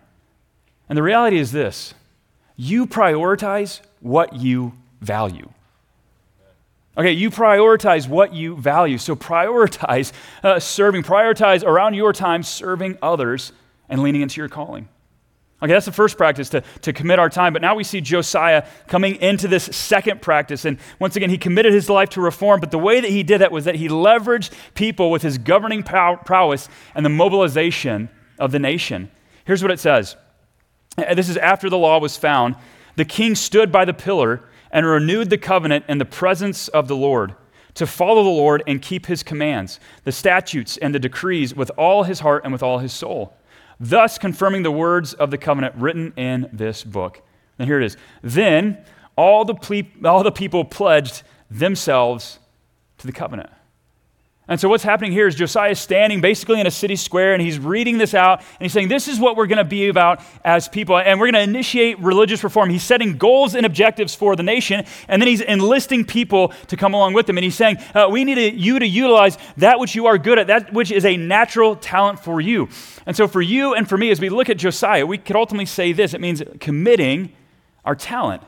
And 0.87 0.95
the 0.95 1.03
reality 1.03 1.39
is 1.39 1.51
this 1.51 1.95
you 2.55 2.85
prioritize 2.85 3.81
what 4.01 4.35
you 4.35 4.73
value. 5.01 5.49
Okay, 6.97 7.11
you 7.11 7.29
prioritize 7.29 8.07
what 8.07 8.33
you 8.33 8.55
value. 8.55 8.97
So 8.97 9.15
prioritize 9.15 10.13
uh, 10.43 10.59
serving, 10.59 11.03
prioritize 11.03 11.63
around 11.63 11.93
your 11.95 12.13
time 12.13 12.41
serving 12.41 12.97
others 13.01 13.51
and 13.89 14.01
leaning 14.01 14.21
into 14.21 14.39
your 14.39 14.49
calling. 14.49 14.87
Okay, 15.61 15.71
that's 15.71 15.85
the 15.85 15.91
first 15.91 16.17
practice 16.17 16.49
to, 16.49 16.61
to 16.81 16.93
commit 16.93 17.17
our 17.17 17.29
time. 17.29 17.53
But 17.53 17.61
now 17.61 17.75
we 17.75 17.83
see 17.83 18.01
Josiah 18.01 18.67
coming 18.87 19.15
into 19.15 19.47
this 19.47 19.63
second 19.63 20.21
practice. 20.21 20.65
And 20.65 20.77
once 20.99 21.15
again, 21.15 21.29
he 21.29 21.37
committed 21.37 21.73
his 21.73 21.89
life 21.89 22.09
to 22.09 22.21
reform. 22.21 22.59
But 22.59 22.71
the 22.71 22.77
way 22.77 22.99
that 22.99 23.09
he 23.09 23.23
did 23.23 23.39
that 23.39 23.51
was 23.51 23.65
that 23.65 23.75
he 23.75 23.87
leveraged 23.87 24.51
people 24.73 25.09
with 25.11 25.21
his 25.21 25.37
governing 25.37 25.81
pow- 25.81 26.17
prowess 26.17 26.67
and 26.93 27.05
the 27.05 27.09
mobilization 27.09 28.09
of 28.37 28.51
the 28.51 28.59
nation. 28.59 29.09
Here's 29.45 29.61
what 29.61 29.71
it 29.71 29.79
says 29.79 30.17
This 30.97 31.29
is 31.29 31.37
after 31.37 31.69
the 31.69 31.77
law 31.77 31.99
was 31.99 32.17
found. 32.17 32.55
The 32.95 33.05
king 33.05 33.35
stood 33.35 33.71
by 33.71 33.85
the 33.85 33.93
pillar 33.93 34.43
and 34.75 34.85
renewed 34.85 35.29
the 35.29 35.37
covenant 35.37 35.85
in 35.87 35.99
the 35.99 36.05
presence 36.05 36.67
of 36.67 36.89
the 36.89 36.97
Lord 36.97 37.33
to 37.75 37.87
follow 37.87 38.23
the 38.25 38.29
Lord 38.29 38.61
and 38.67 38.81
keep 38.81 39.05
his 39.05 39.23
commands, 39.23 39.79
the 40.03 40.11
statutes 40.11 40.75
and 40.75 40.93
the 40.93 40.99
decrees 40.99 41.55
with 41.55 41.71
all 41.77 42.03
his 42.03 42.19
heart 42.19 42.43
and 42.43 42.51
with 42.51 42.61
all 42.61 42.79
his 42.79 42.91
soul, 42.91 43.37
thus 43.79 44.17
confirming 44.17 44.63
the 44.63 44.71
words 44.71 45.13
of 45.13 45.31
the 45.31 45.37
covenant 45.37 45.75
written 45.75 46.11
in 46.17 46.49
this 46.51 46.83
book. 46.83 47.21
And 47.57 47.69
here 47.69 47.79
it 47.79 47.85
is. 47.85 47.95
Then 48.21 48.83
all 49.15 49.45
the, 49.45 49.55
ple- 49.55 49.83
all 50.03 50.23
the 50.23 50.31
people 50.31 50.65
pledged 50.65 51.23
themselves 51.49 52.39
to 52.97 53.07
the 53.07 53.13
covenant. 53.13 53.49
And 54.47 54.59
so, 54.59 54.69
what's 54.69 54.83
happening 54.83 55.11
here 55.11 55.25
is 55.25 55.33
Josiah 55.33 55.71
is 55.71 55.79
standing 55.79 56.21
basically 56.21 56.61
in 56.61 56.67
a 56.67 56.71
city 56.71 56.95
square 56.95 57.33
and 57.33 57.41
he's 57.41 57.57
reading 57.57 57.97
this 57.97 58.13
out 58.13 58.39
and 58.39 58.61
he's 58.61 58.73
saying, 58.73 58.89
This 58.89 59.07
is 59.07 59.19
what 59.19 59.35
we're 59.35 59.47
going 59.47 59.57
to 59.57 59.63
be 59.63 59.87
about 59.87 60.21
as 60.43 60.67
people. 60.67 60.99
And 60.99 61.19
we're 61.19 61.31
going 61.31 61.45
to 61.45 61.49
initiate 61.49 61.99
religious 61.99 62.43
reform. 62.43 62.69
He's 62.69 62.83
setting 62.83 63.17
goals 63.17 63.55
and 63.55 63.65
objectives 63.65 64.13
for 64.13 64.35
the 64.35 64.43
nation 64.43 64.85
and 65.07 65.19
then 65.19 65.27
he's 65.27 65.41
enlisting 65.41 66.05
people 66.05 66.49
to 66.67 66.77
come 66.77 66.93
along 66.93 67.13
with 67.13 67.27
him. 67.27 67.39
And 67.39 67.43
he's 67.43 67.55
saying, 67.55 67.77
uh, 67.95 68.07
We 68.11 68.23
need 68.23 68.37
you 68.53 68.77
to 68.77 68.85
utilize 68.85 69.39
that 69.57 69.79
which 69.79 69.95
you 69.95 70.05
are 70.05 70.19
good 70.19 70.37
at, 70.37 70.47
that 70.47 70.71
which 70.71 70.91
is 70.91 71.05
a 71.05 71.17
natural 71.17 71.75
talent 71.75 72.19
for 72.19 72.39
you. 72.39 72.69
And 73.07 73.15
so, 73.15 73.27
for 73.27 73.41
you 73.41 73.73
and 73.73 73.89
for 73.89 73.97
me, 73.97 74.11
as 74.11 74.21
we 74.21 74.29
look 74.29 74.49
at 74.51 74.57
Josiah, 74.57 75.07
we 75.07 75.17
could 75.17 75.35
ultimately 75.35 75.65
say 75.65 75.91
this 75.91 76.13
it 76.13 76.21
means 76.21 76.43
committing 76.59 77.33
our 77.83 77.95
talent. 77.95 78.43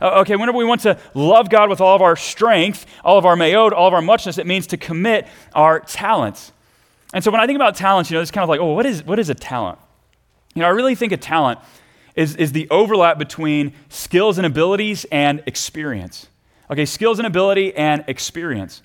Uh, 0.00 0.20
okay, 0.20 0.36
whenever 0.36 0.58
we 0.58 0.64
want 0.64 0.80
to 0.82 0.98
love 1.14 1.48
God 1.48 1.70
with 1.70 1.80
all 1.80 1.96
of 1.96 2.02
our 2.02 2.16
strength, 2.16 2.86
all 3.04 3.18
of 3.18 3.24
our 3.24 3.36
me'od, 3.36 3.72
all 3.72 3.88
of 3.88 3.94
our 3.94 4.02
muchness, 4.02 4.38
it 4.38 4.46
means 4.46 4.66
to 4.68 4.76
commit 4.76 5.26
our 5.54 5.80
talents. 5.80 6.52
And 7.12 7.22
so 7.22 7.30
when 7.30 7.40
I 7.40 7.46
think 7.46 7.56
about 7.56 7.76
talents, 7.76 8.10
you 8.10 8.16
know, 8.16 8.20
it's 8.20 8.30
kind 8.30 8.42
of 8.42 8.48
like, 8.48 8.60
oh, 8.60 8.74
what 8.74 8.86
is, 8.86 9.04
what 9.04 9.18
is 9.18 9.30
a 9.30 9.34
talent? 9.34 9.78
You 10.54 10.62
know, 10.62 10.66
I 10.66 10.70
really 10.70 10.94
think 10.94 11.12
a 11.12 11.16
talent 11.16 11.60
is, 12.16 12.36
is 12.36 12.52
the 12.52 12.68
overlap 12.70 13.18
between 13.18 13.72
skills 13.88 14.38
and 14.38 14.46
abilities 14.46 15.04
and 15.10 15.42
experience. 15.46 16.28
Okay, 16.70 16.86
skills 16.86 17.18
and 17.18 17.26
ability 17.26 17.74
and 17.76 18.04
experience. 18.08 18.82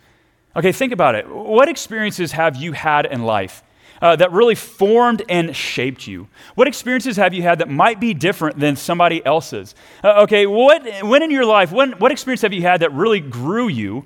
Okay, 0.55 0.71
think 0.71 0.91
about 0.91 1.15
it. 1.15 1.27
What 1.29 1.69
experiences 1.69 2.33
have 2.33 2.55
you 2.55 2.73
had 2.73 3.05
in 3.05 3.23
life 3.23 3.63
uh, 4.01 4.15
that 4.15 4.31
really 4.31 4.55
formed 4.55 5.23
and 5.29 5.55
shaped 5.55 6.07
you? 6.07 6.27
What 6.55 6.67
experiences 6.67 7.17
have 7.17 7.33
you 7.33 7.41
had 7.41 7.59
that 7.59 7.69
might 7.69 7.99
be 7.99 8.13
different 8.13 8.59
than 8.59 8.75
somebody 8.75 9.25
else's? 9.25 9.75
Uh, 10.03 10.23
okay, 10.23 10.45
what, 10.45 10.83
when 11.03 11.23
in 11.23 11.31
your 11.31 11.45
life, 11.45 11.71
when, 11.71 11.93
what 11.93 12.11
experience 12.11 12.41
have 12.41 12.53
you 12.53 12.61
had 12.61 12.81
that 12.81 12.93
really 12.93 13.19
grew 13.19 13.67
you 13.67 14.05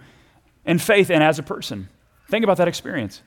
in 0.65 0.79
faith 0.79 1.09
and 1.09 1.23
as 1.23 1.39
a 1.39 1.43
person? 1.43 1.89
Think 2.29 2.43
about 2.43 2.57
that 2.57 2.67
experience. 2.67 3.21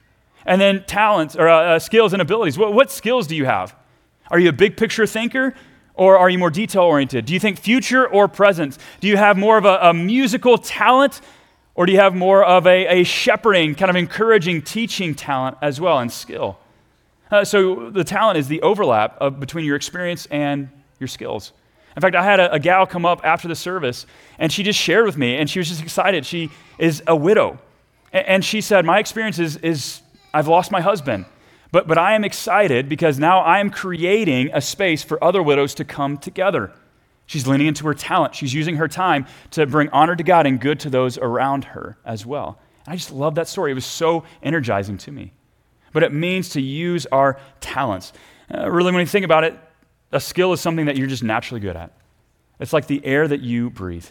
And 0.45 0.61
then 0.61 0.85
talents 0.87 1.37
or 1.37 1.49
uh, 1.49 1.75
uh 1.75 1.79
skills 1.79 2.13
and 2.13 2.23
abilities. 2.23 2.57
What, 2.57 2.73
what 2.73 2.91
skills 2.91 3.27
do 3.27 3.37
you 3.37 3.45
have? 3.45 3.75
Are 4.31 4.39
you 4.39 4.49
a 4.49 4.53
big 4.53 4.77
picture 4.77 5.07
thinker? 5.07 5.55
Or 5.97 6.19
are 6.19 6.29
you 6.29 6.39
more 6.39 6.51
detail 6.51 6.83
oriented? 6.83 7.25
Do 7.25 7.33
you 7.33 7.41
think 7.41 7.59
future 7.59 8.07
or 8.07 8.29
present? 8.29 8.77
Do 9.01 9.09
you 9.09 9.17
have 9.17 9.39
more 9.39 9.57
of 9.57 9.65
a, 9.65 9.79
a 9.81 9.95
musical 9.95 10.59
talent 10.59 11.23
or 11.77 11.85
do 11.85 11.93
you 11.93 11.99
have 11.99 12.15
more 12.15 12.43
of 12.43 12.67
a, 12.67 13.01
a 13.01 13.05
shepherding, 13.05 13.75
kind 13.75 13.91
of 13.91 13.97
encouraging, 13.97 14.63
teaching 14.63 15.15
talent 15.15 15.59
as 15.61 15.79
well 15.79 15.99
and 15.99 16.11
skill? 16.11 16.59
Uh, 17.31 17.45
so 17.45 17.91
the 17.91 18.03
talent 18.03 18.39
is 18.39 18.49
the 18.49 18.63
overlap 18.63 19.17
of, 19.21 19.39
between 19.39 19.65
your 19.65 19.77
experience 19.77 20.27
and 20.31 20.71
your 20.99 21.07
skills. 21.07 21.53
In 21.95 22.01
fact, 22.01 22.17
I 22.17 22.25
had 22.25 22.41
a, 22.41 22.53
a, 22.55 22.59
gal 22.59 22.87
come 22.87 23.05
up 23.05 23.21
after 23.25 23.47
the 23.47 23.55
service, 23.55 24.07
and 24.39 24.51
she 24.51 24.63
just 24.63 24.79
shared 24.79 25.05
with 25.05 25.19
me, 25.19 25.37
and 25.37 25.51
she 25.51 25.59
was 25.59 25.69
just 25.69 25.83
excited. 25.83 26.25
She 26.25 26.51
is 26.79 27.03
a 27.07 27.15
widow. 27.15 27.59
And, 28.11 28.27
and 28.27 28.45
she 28.45 28.63
said, 28.63 28.87
My 28.87 28.99
experience 28.99 29.39
is, 29.39 29.57
is 29.59 30.01
I've 30.33 30.49
lost 30.49 30.71
my 30.71 30.81
husband, 30.81 31.27
but, 31.73 31.87
but 31.87 31.99
I 31.99 32.15
am 32.15 32.25
excited 32.25 32.89
because 32.89 33.19
now 33.19 33.41
I 33.41 33.59
am 33.61 33.69
creating 33.69 34.51
a 34.55 34.63
space 34.63 35.03
for 35.03 35.23
other 35.23 35.43
widows 35.43 35.75
to 35.75 35.85
come 35.85 36.17
together. 36.17 36.73
She's 37.27 37.47
leaning 37.47 37.67
into 37.67 37.85
her 37.87 37.95
talent. 37.95 38.35
She's 38.35 38.55
using 38.55 38.77
her 38.77 38.89
time 38.89 39.27
to 39.51 39.67
bring 39.67 39.89
honor 39.91 40.15
to 40.15 40.23
God 40.23 40.47
and 40.47 40.61
good 40.61 40.81
to 40.81 40.91
those 40.91 41.19
around 41.19 41.65
her 41.65 41.99
as 42.05 42.25
well. 42.25 42.59
And 42.85 42.93
I 42.93 42.97
just 42.97 43.13
love 43.13 43.35
that 43.35 43.49
story. 43.49 43.73
It 43.73 43.75
was 43.75 43.85
so 43.85 44.25
energizing 44.43 44.97
to 44.99 45.11
me. 45.11 45.33
But 45.93 46.03
it 46.03 46.13
means 46.13 46.51
to 46.51 46.61
use 46.61 47.07
our 47.07 47.39
talents. 47.61 48.13
Uh, 48.53 48.71
really, 48.71 48.93
when 48.93 49.01
you 49.01 49.07
think 49.07 49.25
about 49.25 49.45
it, 49.45 49.59
a 50.13 50.21
skill 50.21 50.53
is 50.53 50.61
something 50.61 50.87
that 50.87 50.97
you're 50.97 51.09
just 51.09 51.25
naturally 51.25 51.61
good 51.61 51.77
at. 51.77 51.93
It's 52.61 52.73
like 52.73 52.87
the 52.87 53.05
air 53.05 53.27
that 53.27 53.41
you 53.41 53.71
breathe. 53.71 54.07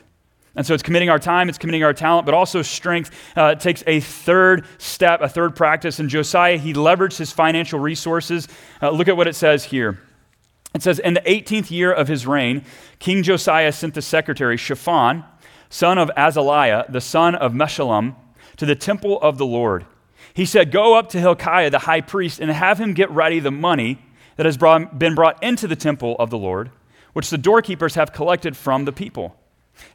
And 0.55 0.65
so 0.65 0.73
it's 0.73 0.83
committing 0.83 1.09
our 1.09 1.19
time, 1.19 1.49
it's 1.49 1.57
committing 1.57 1.83
our 1.83 1.93
talent, 1.93 2.25
but 2.25 2.33
also 2.33 2.61
strength 2.61 3.11
uh, 3.35 3.55
takes 3.55 3.83
a 3.87 3.99
third 3.99 4.65
step, 4.77 5.21
a 5.21 5.27
third 5.27 5.55
practice. 5.55 5.99
And 5.99 6.09
Josiah, 6.09 6.57
he 6.57 6.73
leveraged 6.73 7.17
his 7.17 7.31
financial 7.31 7.79
resources. 7.79 8.47
Uh, 8.81 8.89
look 8.91 9.07
at 9.07 9.17
what 9.17 9.27
it 9.27 9.35
says 9.35 9.65
here. 9.65 9.99
It 10.75 10.83
says, 10.83 10.99
In 10.99 11.13
the 11.13 11.21
18th 11.21 11.71
year 11.71 11.91
of 11.91 12.09
his 12.09 12.27
reign, 12.27 12.63
King 12.99 13.23
Josiah 13.23 13.71
sent 13.71 13.93
the 13.93 14.01
secretary 14.01 14.57
Shaphan, 14.57 15.23
son 15.69 15.97
of 15.97 16.11
Azaliah, 16.17 16.91
the 16.91 17.01
son 17.01 17.33
of 17.33 17.53
Meshullam, 17.53 18.15
to 18.57 18.65
the 18.65 18.75
temple 18.75 19.19
of 19.21 19.37
the 19.37 19.45
Lord. 19.45 19.85
He 20.33 20.45
said, 20.45 20.71
Go 20.71 20.95
up 20.95 21.07
to 21.09 21.19
Hilkiah, 21.19 21.69
the 21.69 21.79
high 21.79 22.01
priest, 22.01 22.41
and 22.41 22.51
have 22.51 22.77
him 22.77 22.93
get 22.93 23.09
ready 23.09 23.39
the 23.39 23.51
money 23.51 23.99
that 24.35 24.45
has 24.45 24.57
brought, 24.57 24.99
been 24.99 25.15
brought 25.15 25.41
into 25.41 25.65
the 25.65 25.77
temple 25.77 26.17
of 26.19 26.29
the 26.29 26.37
Lord, 26.37 26.71
which 27.13 27.29
the 27.29 27.37
doorkeepers 27.37 27.95
have 27.95 28.11
collected 28.11 28.57
from 28.57 28.83
the 28.83 28.91
people. 28.91 29.37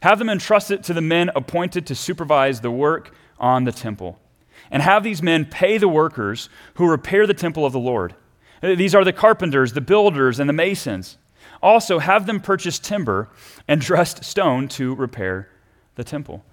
Have 0.01 0.17
them 0.17 0.29
entrust 0.29 0.71
it 0.71 0.83
to 0.85 0.95
the 0.95 1.01
men 1.01 1.29
appointed 1.35 1.85
to 1.87 1.95
supervise 1.95 2.61
the 2.61 2.71
work 2.71 3.13
on 3.39 3.65
the 3.65 3.71
temple. 3.71 4.19
And 4.71 4.81
have 4.81 5.03
these 5.03 5.21
men 5.21 5.45
pay 5.45 5.77
the 5.77 5.87
workers 5.87 6.49
who 6.75 6.89
repair 6.89 7.27
the 7.27 7.33
temple 7.35 7.67
of 7.67 7.73
the 7.73 7.79
Lord 7.79 8.15
these 8.61 8.95
are 8.95 9.03
the 9.03 9.13
carpenters, 9.13 9.73
the 9.73 9.81
builders, 9.81 10.39
and 10.39 10.47
the 10.47 10.53
masons. 10.53 11.17
Also, 11.61 11.99
have 11.99 12.25
them 12.25 12.39
purchase 12.39 12.79
timber 12.79 13.29
and 13.67 13.81
dressed 13.81 14.23
stone 14.23 14.67
to 14.67 14.95
repair 14.95 15.49
the 15.95 16.03
temple. 16.03 16.43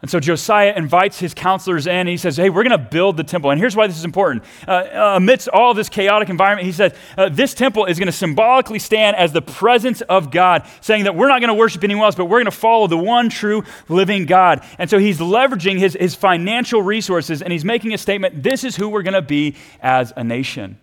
And 0.00 0.08
so 0.08 0.20
Josiah 0.20 0.74
invites 0.76 1.18
his 1.18 1.34
counselors 1.34 1.88
in 1.88 1.92
and 1.92 2.08
he 2.08 2.16
says, 2.16 2.36
Hey, 2.36 2.50
we're 2.50 2.62
going 2.62 2.78
to 2.78 2.78
build 2.78 3.16
the 3.16 3.24
temple. 3.24 3.50
And 3.50 3.58
here's 3.58 3.74
why 3.74 3.88
this 3.88 3.98
is 3.98 4.04
important. 4.04 4.44
Uh, 4.66 5.14
amidst 5.16 5.48
all 5.48 5.74
this 5.74 5.88
chaotic 5.88 6.28
environment, 6.28 6.66
he 6.66 6.72
says, 6.72 6.92
uh, 7.16 7.28
This 7.28 7.52
temple 7.52 7.86
is 7.86 7.98
going 7.98 8.06
to 8.06 8.12
symbolically 8.12 8.78
stand 8.78 9.16
as 9.16 9.32
the 9.32 9.42
presence 9.42 10.00
of 10.02 10.30
God, 10.30 10.64
saying 10.80 11.04
that 11.04 11.16
we're 11.16 11.26
not 11.26 11.40
going 11.40 11.48
to 11.48 11.54
worship 11.54 11.82
anyone 11.82 12.04
else, 12.04 12.14
but 12.14 12.26
we're 12.26 12.38
going 12.38 12.44
to 12.44 12.52
follow 12.52 12.86
the 12.86 12.96
one 12.96 13.28
true 13.28 13.64
living 13.88 14.24
God. 14.26 14.64
And 14.78 14.88
so 14.88 14.98
he's 14.98 15.18
leveraging 15.18 15.78
his, 15.78 15.96
his 15.98 16.14
financial 16.14 16.80
resources 16.80 17.42
and 17.42 17.52
he's 17.52 17.64
making 17.64 17.92
a 17.92 17.98
statement 17.98 18.40
this 18.40 18.62
is 18.62 18.76
who 18.76 18.88
we're 18.88 19.02
going 19.02 19.14
to 19.14 19.22
be 19.22 19.56
as 19.80 20.12
a 20.16 20.22
nation. 20.22 20.78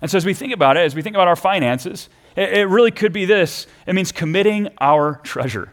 And 0.00 0.10
so, 0.10 0.16
as 0.16 0.24
we 0.24 0.34
think 0.34 0.52
about 0.52 0.76
it, 0.76 0.80
as 0.80 0.94
we 0.94 1.02
think 1.02 1.16
about 1.16 1.28
our 1.28 1.36
finances, 1.36 2.08
it, 2.36 2.52
it 2.52 2.68
really 2.68 2.90
could 2.90 3.12
be 3.12 3.24
this 3.24 3.66
it 3.86 3.94
means 3.94 4.12
committing 4.12 4.68
our 4.78 5.16
treasure. 5.24 5.72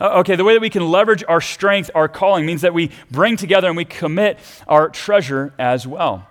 Uh, 0.00 0.20
okay, 0.20 0.34
the 0.34 0.44
way 0.44 0.54
that 0.54 0.60
we 0.60 0.70
can 0.70 0.90
leverage 0.90 1.22
our 1.28 1.42
strength, 1.42 1.90
our 1.94 2.08
calling, 2.08 2.46
means 2.46 2.62
that 2.62 2.72
we 2.72 2.90
bring 3.10 3.36
together 3.36 3.68
and 3.68 3.76
we 3.76 3.84
commit 3.84 4.38
our 4.66 4.88
treasure 4.88 5.52
as 5.58 5.86
well. 5.86 6.26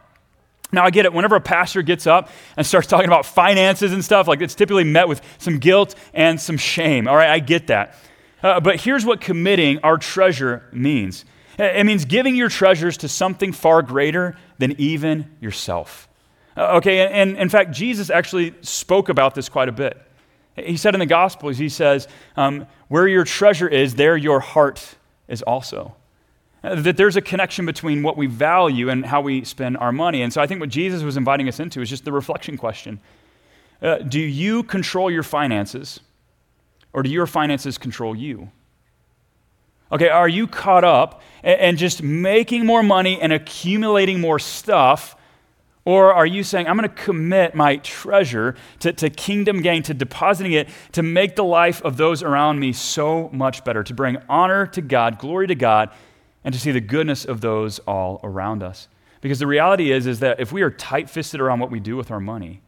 Now, 0.72 0.86
I 0.86 0.90
get 0.90 1.06
it. 1.06 1.14
Whenever 1.14 1.36
a 1.36 1.42
pastor 1.42 1.82
gets 1.82 2.08
up 2.08 2.30
and 2.58 2.66
starts 2.66 2.88
talking 2.88 3.08
about 3.08 3.26
finances 3.26 3.94
and 3.94 4.04
stuff, 4.04 4.28
like 4.28 4.42
it's 4.42 4.56
typically 4.56 4.84
met 4.84 5.08
with 5.08 5.22
some 5.38 5.60
guilt 5.60 5.96
and 6.14 6.40
some 6.40 6.58
shame. 6.58 7.08
All 7.08 7.16
right, 7.16 7.30
I 7.30 7.40
get 7.40 7.68
that. 7.68 7.96
Uh, 8.42 8.60
but 8.60 8.80
here's 8.80 9.06
what 9.06 9.22
committing 9.22 9.80
our 9.80 9.98
treasure 9.98 10.64
means 10.72 11.26
it 11.58 11.86
means 11.86 12.06
giving 12.06 12.36
your 12.38 12.48
treasures 12.48 12.98
to 12.98 13.10
something 13.10 13.52
far 13.52 13.82
greater 13.82 14.38
than 14.60 14.80
even 14.80 15.30
yourself. 15.42 16.09
Uh, 16.60 16.76
okay, 16.76 17.06
and, 17.06 17.14
and, 17.14 17.38
in 17.38 17.48
fact, 17.48 17.72
Jesus 17.72 18.10
actually 18.10 18.54
spoke 18.62 19.08
about 19.08 19.34
this 19.34 19.48
quite 19.48 19.70
a 19.70 19.72
bit. 19.72 19.98
He 20.58 20.76
said 20.76 20.94
in 20.94 21.00
the 21.00 21.06
Gospels, 21.06 21.58
He 21.58 21.70
says, 21.70 22.06
um, 22.36 22.68
Where 22.90 23.08
your 23.08 23.24
treasure 23.24 23.70
is, 23.70 23.96
there 23.96 24.18
your 24.18 24.42
heart 24.42 24.96
is 25.30 25.42
also. 25.44 25.96
Uh, 26.62 26.76
that 26.76 26.98
there's 26.98 27.16
a 27.16 27.22
connection 27.22 27.66
between 27.66 28.04
what 28.04 28.18
we 28.18 28.28
value 28.28 28.90
and 28.90 29.06
how 29.06 29.22
we 29.22 29.46
spend 29.46 29.78
our 29.78 29.94
money. 29.94 30.22
And 30.22 30.34
so 30.34 30.42
I 30.42 30.48
think 30.48 30.60
what 30.60 30.68
Jesus 30.68 31.02
was 31.02 31.16
inviting 31.16 31.48
us 31.48 31.62
into 31.62 31.80
is 31.80 31.90
just 31.90 32.04
the 32.04 32.12
reflection 32.12 32.58
question 32.58 33.00
uh, 33.82 34.00
Do 34.00 34.20
you 34.20 34.64
control 34.64 35.10
your 35.10 35.24
finances, 35.24 36.02
or 36.92 37.04
do 37.04 37.10
your 37.10 37.26
finances 37.26 37.78
control 37.78 38.14
you? 38.14 38.52
Okay, 39.94 40.10
are 40.10 40.28
you 40.28 40.46
caught 40.46 40.84
up 40.84 41.22
and 41.42 41.78
just 41.78 42.04
making 42.04 42.66
more 42.66 42.84
money 42.84 43.18
and 43.22 43.32
accumulating 43.32 44.20
more 44.20 44.40
stuff? 44.40 45.16
Or 45.90 46.14
are 46.14 46.28
you 46.28 46.44
saying, 46.44 46.68
I'm 46.68 46.78
going 46.78 46.88
to 46.88 46.96
commit 46.96 47.56
my 47.56 47.78
treasure 47.78 48.54
to, 48.82 48.94
to 48.94 49.10
kingdom 49.10 49.64
gain, 49.64 49.82
to 49.82 49.94
depositing 49.96 50.52
it, 50.52 50.70
to 50.92 51.02
make 51.02 51.36
the 51.36 51.44
life 51.44 51.82
of 51.82 51.98
those 51.98 52.22
around 52.22 52.60
me 52.60 52.74
so 52.74 53.28
much 53.34 53.64
better, 53.64 53.84
to 53.84 53.94
bring 53.96 54.18
honor 54.30 54.68
to 54.68 54.84
God, 54.84 55.18
glory 55.18 55.48
to 55.48 55.56
God, 55.56 55.90
and 56.44 56.54
to 56.54 56.60
see 56.60 56.70
the 56.70 56.80
goodness 56.80 57.26
of 57.26 57.42
those 57.42 57.80
all 57.88 58.20
around 58.24 58.62
us? 58.62 58.88
Because 59.22 59.40
the 59.40 59.48
reality 59.48 59.92
is, 59.92 60.06
is 60.06 60.20
that 60.20 60.40
if 60.40 60.52
we 60.52 60.62
are 60.62 60.70
tight 60.70 61.10
fisted 61.10 61.42
around 61.42 61.60
what 61.60 61.72
we 61.72 61.80
do 61.80 61.98
with 61.98 62.12
our 62.12 62.20
money, 62.20 62.62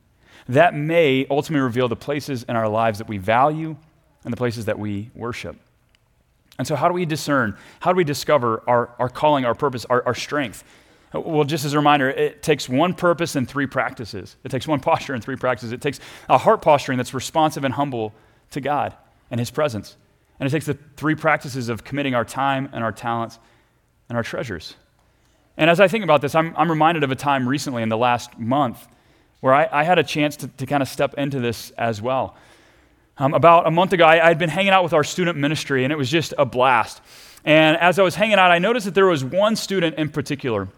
that 0.50 0.74
may 0.74 1.28
ultimately 1.30 1.62
reveal 1.62 1.88
the 1.88 1.96
places 1.96 2.42
in 2.50 2.56
our 2.56 2.68
lives 2.68 2.98
that 2.98 3.08
we 3.08 3.20
value 3.20 3.76
and 4.24 4.34
the 4.34 4.38
places 4.38 4.66
that 4.66 4.80
we 4.80 5.12
worship. 5.14 5.58
And 6.58 6.68
so, 6.68 6.76
how 6.76 6.88
do 6.88 6.96
we 6.96 7.06
discern? 7.06 7.56
How 7.82 7.92
do 7.92 7.98
we 7.98 8.04
discover 8.04 8.64
our, 8.66 8.96
our 8.98 9.10
calling, 9.10 9.46
our 9.46 9.54
purpose, 9.54 9.86
our, 9.86 10.04
our 10.08 10.16
strength? 10.16 10.64
Well, 11.14 11.44
just 11.44 11.66
as 11.66 11.74
a 11.74 11.78
reminder, 11.78 12.10
it 12.10 12.42
takes 12.42 12.70
one 12.70 12.94
purpose 12.94 13.36
and 13.36 13.48
three 13.48 13.68
practices. 13.68 14.38
It 14.44 14.50
takes 14.50 14.68
one 14.68 14.80
posture 14.92 15.14
and 15.14 15.24
three 15.24 15.36
practices. 15.36 15.72
It 15.72 15.82
takes 15.82 16.00
a 16.30 16.38
heart 16.38 16.62
posturing 16.62 16.98
that's 16.98 17.14
responsive 17.14 17.64
and 17.64 17.74
humble 17.74 18.14
to 18.52 18.62
God 18.62 18.96
and 19.30 19.40
His 19.40 19.52
presence. 19.52 19.98
And 20.40 20.48
it 20.48 20.52
takes 20.52 20.66
the 20.66 20.78
three 20.96 21.16
practices 21.16 21.70
of 21.70 21.84
committing 21.84 22.16
our 22.16 22.26
time 22.26 22.70
and 22.72 22.84
our 22.84 22.92
talents 22.92 23.40
and 24.10 24.18
our 24.18 24.24
treasures. 24.24 24.76
And 25.58 25.70
as 25.70 25.80
I 25.80 25.88
think 25.88 26.04
about 26.04 26.22
this, 26.22 26.34
I'm, 26.34 26.56
I'm 26.58 26.70
reminded 26.70 27.04
of 27.04 27.12
a 27.12 27.16
time 27.16 27.48
recently 27.48 27.84
in 27.84 27.90
the 27.90 27.98
last 27.98 28.40
month 28.40 28.88
where 29.42 29.54
I, 29.54 29.68
I 29.72 29.84
had 29.84 30.00
a 30.00 30.04
chance 30.04 30.38
to, 30.38 30.48
to 30.48 30.66
kind 30.66 30.82
of 30.82 30.90
step 30.90 31.16
into 31.16 31.40
this 31.40 31.72
as 31.72 32.02
well. 32.02 32.36
Um, 33.18 33.34
about 33.34 33.68
a 33.68 33.72
month 33.72 33.94
ago, 33.94 34.06
I 34.06 34.18
had 34.18 34.40
been 34.40 34.50
hanging 34.50 34.72
out 34.72 34.84
with 34.84 34.94
our 34.94 35.04
student 35.04 35.38
ministry, 35.38 35.84
and 35.84 35.92
it 35.92 35.96
was 35.96 36.10
just 36.10 36.34
a 36.38 36.46
blast. 36.46 37.02
And 37.44 37.78
as 37.78 38.00
I 38.00 38.04
was 38.04 38.16
hanging 38.16 38.36
out, 38.36 38.52
I 38.52 38.60
noticed 38.60 38.86
that 38.86 38.96
there 38.96 39.06
was 39.06 39.24
one 39.24 39.56
student 39.56 39.98
in 39.98 40.10
particular 40.10 40.70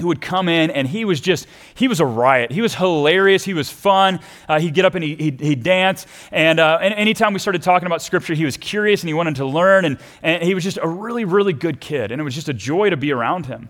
who 0.00 0.06
would 0.06 0.20
come 0.20 0.48
in 0.48 0.70
and 0.70 0.88
he 0.88 1.04
was 1.04 1.20
just 1.20 1.46
he 1.74 1.86
was 1.86 2.00
a 2.00 2.06
riot. 2.06 2.50
He 2.50 2.62
was 2.62 2.74
hilarious. 2.74 3.44
He 3.44 3.52
was 3.52 3.70
fun. 3.70 4.20
Uh, 4.48 4.58
he'd 4.58 4.74
get 4.74 4.84
up 4.84 4.94
and 4.94 5.04
he, 5.04 5.14
he'd, 5.16 5.40
he'd 5.40 5.62
dance. 5.62 6.06
And, 6.30 6.58
uh, 6.58 6.78
and 6.80 6.94
anytime 6.94 7.34
we 7.34 7.38
started 7.38 7.62
talking 7.62 7.86
about 7.86 8.00
scripture 8.00 8.34
he 8.34 8.44
was 8.44 8.56
curious 8.56 9.02
and 9.02 9.08
he 9.08 9.14
wanted 9.14 9.36
to 9.36 9.46
learn. 9.46 9.84
And, 9.84 9.98
and 10.22 10.42
he 10.42 10.54
was 10.54 10.64
just 10.64 10.78
a 10.80 10.88
really 10.88 11.24
really 11.24 11.52
good 11.52 11.80
kid. 11.80 12.10
And 12.10 12.20
it 12.20 12.24
was 12.24 12.34
just 12.34 12.48
a 12.48 12.54
joy 12.54 12.90
to 12.90 12.96
be 12.96 13.12
around 13.12 13.46
him. 13.46 13.68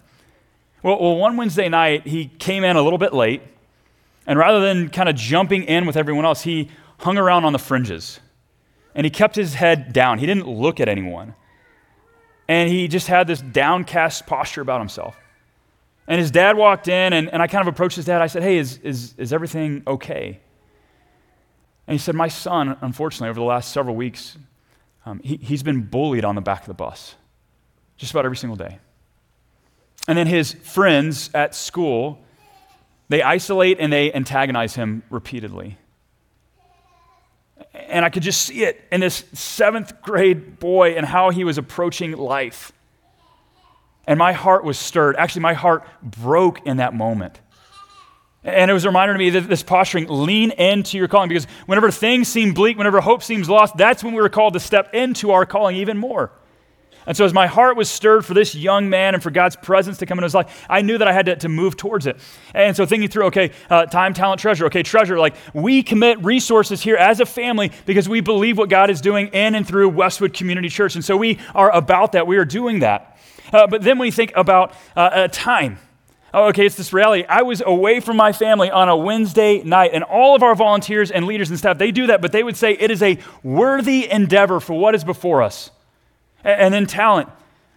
Well, 0.83 1.01
well 1.01 1.17
one 1.17 1.37
wednesday 1.37 1.69
night 1.69 2.07
he 2.07 2.27
came 2.27 2.63
in 2.63 2.77
a 2.77 2.83
little 2.83 2.99
bit 2.99 3.13
late. 3.13 3.43
And 4.25 4.39
rather 4.39 4.61
than 4.61 4.91
kind 4.91 5.09
of 5.09 5.17
jumping 5.17 5.65
in 5.65 5.87
with 5.87 5.97
everyone 5.97 6.25
else 6.25 6.43
he 6.43 6.71
hung 7.01 7.19
around 7.19 7.45
on 7.45 7.53
the 7.53 7.59
fringes. 7.59 8.21
And 8.95 9.05
he 9.05 9.11
kept 9.11 9.35
his 9.35 9.55
head 9.55 9.93
down. 9.93 10.21
He 10.21 10.27
didn't 10.27 10.47
look 10.47 10.79
at 10.79 10.89
anyone. 10.89 11.35
And 12.47 12.69
he 12.71 12.87
just 12.87 13.09
had 13.09 13.27
this 13.27 13.41
downcast 13.41 14.27
posture 14.27 14.61
about 14.61 14.81
himself 14.81 15.17
and 16.07 16.21
his 16.21 16.31
dad 16.31 16.57
walked 16.57 16.89
in, 16.89 17.13
and, 17.13 17.33
and 17.33 17.41
I 17.41 17.47
kind 17.47 17.67
of 17.67 17.73
approached 17.73 17.97
his 17.97 18.05
dad. 18.05 18.21
I 18.21 18.27
said, 18.27 18.43
Hey, 18.43 18.59
is, 18.59 18.79
is, 18.79 19.15
is 19.19 19.33
everything 19.33 19.83
okay? 19.87 20.41
And 21.87 21.95
he 21.95 21.99
said, 21.99 22.15
My 22.15 22.29
son, 22.29 22.77
unfortunately, 22.81 23.29
over 23.29 23.41
the 23.41 23.47
last 23.47 23.73
several 23.73 23.95
weeks, 23.95 24.37
um, 25.05 25.21
he, 25.23 25.37
he's 25.37 25.63
been 25.63 25.83
bullied 25.83 26.25
on 26.25 26.35
the 26.35 26.41
back 26.41 26.61
of 26.61 26.67
the 26.67 26.75
bus 26.75 27.15
just 27.97 28.13
about 28.13 28.25
every 28.25 28.37
single 28.37 28.57
day. 28.57 28.79
And 30.09 30.19
then 30.19 30.27
his 30.27 30.53
friends 30.53 31.31
at 31.35 31.55
school, 31.55 32.19
they 33.09 33.23
isolate 33.23 33.79
and 33.79 33.93
they 33.93 34.13
antagonize 34.13 34.75
him 34.75 35.05
repeatedly. 35.11 35.79
And 37.73 38.05
I 38.05 38.11
could 38.11 38.25
just 38.25 38.43
see 38.43 38.65
it 38.65 38.83
in 38.91 39.01
this 39.01 39.25
seventh 39.33 40.03
grade 40.03 40.59
boy 40.59 40.97
and 40.97 41.07
how 41.07 41.31
he 41.31 41.45
was 41.45 41.59
approaching 41.59 42.13
life. 42.13 42.73
And 44.07 44.19
my 44.19 44.33
heart 44.33 44.65
was 44.65 44.79
stirred. 44.79 45.17
Actually, 45.17 45.43
my 45.43 45.55
heart 45.55 45.87
broke 46.03 46.67
in 46.67 46.79
that 46.79 46.95
moment. 46.95 47.41
And 48.45 48.71
it 48.71 48.75
was 48.75 48.85
a 48.85 48.89
reminder 48.89 49.13
to 49.13 49.19
me 49.19 49.31
that 49.31 49.49
this 49.49 49.63
posturing, 49.63 50.07
lean 50.09 50.51
into 50.51 50.99
your 50.99 51.07
calling, 51.07 51.29
because 51.29 51.47
whenever 51.67 51.93
things 51.93 52.27
seem 52.27 52.55
bleak, 52.55 52.77
whenever 52.77 53.01
hope 53.01 53.23
seems 53.23 53.49
lost, 53.49 53.77
that's 53.77 54.03
when 54.03 54.15
we 54.15 54.21
were 54.21 54.29
called 54.29 54.55
to 54.55 54.61
step 54.61 54.93
into 54.95 55.31
our 55.31 55.47
calling 55.47 55.77
even 55.77 55.97
more. 55.97 56.33
And 57.07 57.17
so, 57.17 57.25
as 57.25 57.33
my 57.33 57.47
heart 57.47 57.77
was 57.77 57.91
stirred 57.91 58.25
for 58.25 58.33
this 58.33 58.55
young 58.55 58.89
man 58.89 59.15
and 59.15 59.23
for 59.23 59.31
God's 59.31 59.57
presence 59.57 59.99
to 59.99 60.07
come 60.07 60.19
into 60.19 60.27
his 60.27 60.35
life, 60.35 60.67
I 60.69 60.83
knew 60.83 60.99
that 60.99 61.09
I 61.09 61.13
had 61.13 61.27
to, 61.27 61.37
to 61.37 61.49
move 61.49 61.77
towards 61.77 62.07
it. 62.07 62.17
And 62.55 62.77
so, 62.77 62.87
thinking 62.87 63.09
through, 63.09 63.27
okay, 63.27 63.51
uh, 63.69 63.87
time, 63.87 64.15
talent, 64.15 64.41
treasure. 64.41 64.67
Okay, 64.67 64.85
treasure, 64.85 65.19
like 65.19 65.35
we 65.53 65.83
commit 65.83 66.23
resources 66.25 66.81
here 66.81 66.97
as 66.97 67.19
a 67.19 67.27
family 67.27 67.73
because 67.87 68.09
we 68.09 68.21
believe 68.21 68.57
what 68.57 68.69
God 68.69 68.89
is 68.89 69.01
doing 69.01 69.29
in 69.29 69.57
and 69.57 69.67
through 69.67 69.89
Westwood 69.89 70.33
Community 70.33 70.69
Church. 70.69 70.95
And 70.95 71.05
so, 71.05 71.17
we 71.17 71.39
are 71.55 71.73
about 71.73 72.13
that. 72.13 72.27
We 72.27 72.37
are 72.37 72.45
doing 72.45 72.81
that. 72.81 73.12
Uh, 73.53 73.67
but 73.67 73.83
then 73.83 73.99
we 73.99 74.11
think 74.11 74.33
about 74.35 74.75
uh, 74.97 75.29
time. 75.29 75.79
Oh, 76.35 76.49
okay, 76.49 76.65
it's 76.65 76.77
this 76.77 76.95
reality. 76.95 77.25
I 77.29 77.43
was 77.43 77.63
away 77.65 78.01
from 78.01 78.17
my 78.17 78.33
family 78.33 78.71
on 78.71 78.89
a 78.89 78.97
Wednesday 78.97 79.63
night, 79.63 79.91
and 79.93 80.03
all 80.03 80.35
of 80.35 80.43
our 80.43 80.55
volunteers 80.55 81.11
and 81.11 81.27
leaders 81.27 81.51
and 81.51 81.59
staff, 81.59 81.77
they 81.77 81.91
do 81.91 82.07
that, 82.07 82.23
but 82.23 82.33
they 82.33 82.43
would 82.43 82.57
say 82.57 82.73
it 82.73 82.91
is 82.91 83.03
a 83.03 83.19
worthy 83.43 84.11
endeavor 84.11 84.59
for 84.59 84.79
what 84.79 84.95
is 84.95 85.05
before 85.05 85.43
us. 85.43 85.71
And, 86.43 86.61
and 86.61 86.75
then 86.75 86.87
talent, 86.87 87.29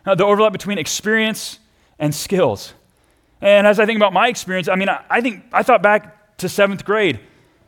uh, 0.06 0.16
the 0.16 0.24
overlap 0.24 0.54
between 0.54 0.78
experience 0.78 1.60
and 2.00 2.16
skills. 2.16 2.74
And 3.42 3.68
as 3.68 3.78
I 3.78 3.86
think 3.86 3.98
about 3.98 4.14
my 4.14 4.30
experience, 4.30 4.70
I 4.70 4.76
mean, 4.76 4.88
I, 4.88 5.04
I 5.10 5.20
think 5.20 5.44
I 5.52 5.62
thought 5.62 5.82
back 5.82 6.38
to 6.38 6.48
seventh 6.48 6.86
grade. 6.86 7.20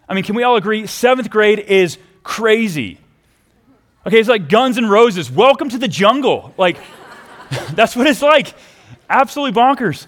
I 0.07 0.13
mean, 0.13 0.23
can 0.23 0.35
we 0.35 0.43
all 0.43 0.55
agree 0.55 0.87
seventh 0.87 1.29
grade 1.29 1.59
is 1.59 1.97
crazy? 2.23 2.97
Okay, 4.05 4.19
it's 4.19 4.29
like 4.29 4.47
Guns 4.47 4.77
and 4.77 4.89
Roses. 4.89 5.29
Welcome 5.29 5.67
to 5.69 5.77
the 5.77 5.89
jungle. 5.89 6.53
Like, 6.57 6.77
That's 7.71 7.95
what 7.95 8.07
it's 8.07 8.21
like. 8.21 8.53
Absolutely 9.09 9.59
bonkers. 9.59 10.07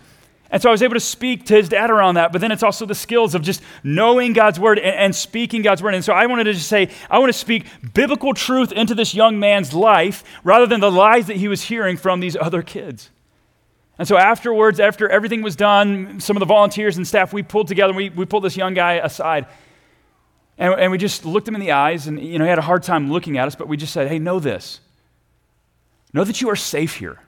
And 0.51 0.61
so 0.61 0.69
I 0.69 0.71
was 0.71 0.81
able 0.81 0.95
to 0.95 0.99
speak 0.99 1.45
to 1.47 1.55
his 1.55 1.69
dad 1.69 1.91
around 1.91 2.15
that, 2.15 2.31
but 2.31 2.41
then 2.41 2.51
it's 2.51 2.63
also 2.63 2.85
the 2.85 2.95
skills 2.95 3.35
of 3.35 3.43
just 3.43 3.61
knowing 3.83 4.33
God's 4.33 4.59
word 4.59 4.79
and, 4.79 4.95
and, 4.95 5.15
speaking 5.15 5.61
God's 5.61 5.83
word. 5.83 5.93
And 5.93 6.03
so 6.03 6.11
I 6.11 6.25
wanted 6.25 6.45
to 6.45 6.53
just 6.53 6.67
say, 6.67 6.89
I 7.09 7.19
want 7.19 7.31
to 7.31 7.37
speak 7.37 7.67
biblical 7.93 8.33
truth 8.33 8.71
into 8.71 8.95
this 8.95 9.13
young 9.13 9.39
man's 9.39 9.73
life 9.75 10.23
rather 10.43 10.65
than 10.65 10.79
the 10.79 10.91
lies 10.91 11.27
that 11.27 11.37
he 11.37 11.47
was 11.47 11.61
hearing 11.61 11.97
from 11.97 12.19
these 12.19 12.35
other 12.35 12.63
kids. 12.63 13.11
And 13.99 14.07
so 14.07 14.17
afterwards, 14.17 14.79
after 14.79 15.07
everything 15.07 15.43
was 15.43 15.55
done, 15.55 16.19
some 16.19 16.35
of 16.35 16.39
the 16.39 16.47
volunteers 16.47 16.97
and 16.97 17.07
staff, 17.07 17.31
we 17.31 17.43
pulled 17.43 17.67
together, 17.67 17.93
we, 17.93 18.09
we 18.09 18.25
pulled 18.25 18.43
this 18.43 18.57
young 18.57 18.73
guy 18.73 18.93
aside. 18.93 19.45
And, 20.57 20.73
and 20.73 20.91
we 20.91 20.97
just 20.97 21.25
looked 21.25 21.47
him 21.47 21.53
in 21.53 21.61
the 21.61 21.71
eyes, 21.73 22.07
and 22.07 22.19
you 22.19 22.39
know, 22.39 22.45
he 22.45 22.49
had 22.49 22.57
a 22.57 22.63
hard 22.63 22.81
time 22.81 23.11
looking 23.11 23.37
at 23.37 23.47
us, 23.47 23.55
but 23.55 23.67
we 23.67 23.77
just 23.77 23.93
said, 23.93 24.07
hey, 24.07 24.17
know 24.17 24.39
this. 24.39 24.79
Know 26.11 26.23
that 26.23 26.41
you 26.41 26.49
are 26.49 26.55
safe 26.55 26.95
here. 26.95 27.19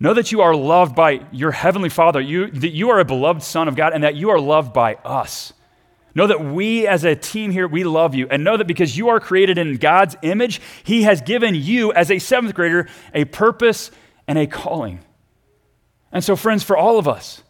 Know 0.00 0.14
that 0.14 0.32
you 0.32 0.40
are 0.40 0.54
loved 0.54 0.96
by 0.96 1.24
your 1.30 1.52
heavenly 1.52 1.88
Father, 1.88 2.20
you, 2.20 2.50
that 2.50 2.70
you 2.70 2.90
are 2.90 2.98
a 2.98 3.04
beloved 3.04 3.42
Son 3.42 3.68
of 3.68 3.76
God, 3.76 3.92
and 3.92 4.02
that 4.02 4.16
you 4.16 4.30
are 4.30 4.40
loved 4.40 4.72
by 4.72 4.94
us. 5.04 5.52
Know 6.14 6.26
that 6.26 6.44
we 6.44 6.86
as 6.86 7.04
a 7.04 7.16
team 7.16 7.50
here, 7.50 7.66
we 7.66 7.84
love 7.84 8.14
you. 8.14 8.28
And 8.28 8.44
know 8.44 8.56
that 8.56 8.66
because 8.66 8.96
you 8.96 9.08
are 9.08 9.20
created 9.20 9.58
in 9.58 9.76
God's 9.76 10.16
image, 10.22 10.60
He 10.82 11.02
has 11.02 11.20
given 11.20 11.54
you, 11.54 11.92
as 11.92 12.10
a 12.10 12.18
seventh 12.18 12.54
grader, 12.54 12.88
a 13.12 13.24
purpose 13.24 13.90
and 14.26 14.38
a 14.38 14.46
calling. 14.46 15.00
And 16.12 16.22
so, 16.22 16.36
friends, 16.36 16.62
for 16.62 16.76
all 16.76 16.98
of 16.98 17.08
us, 17.08 17.42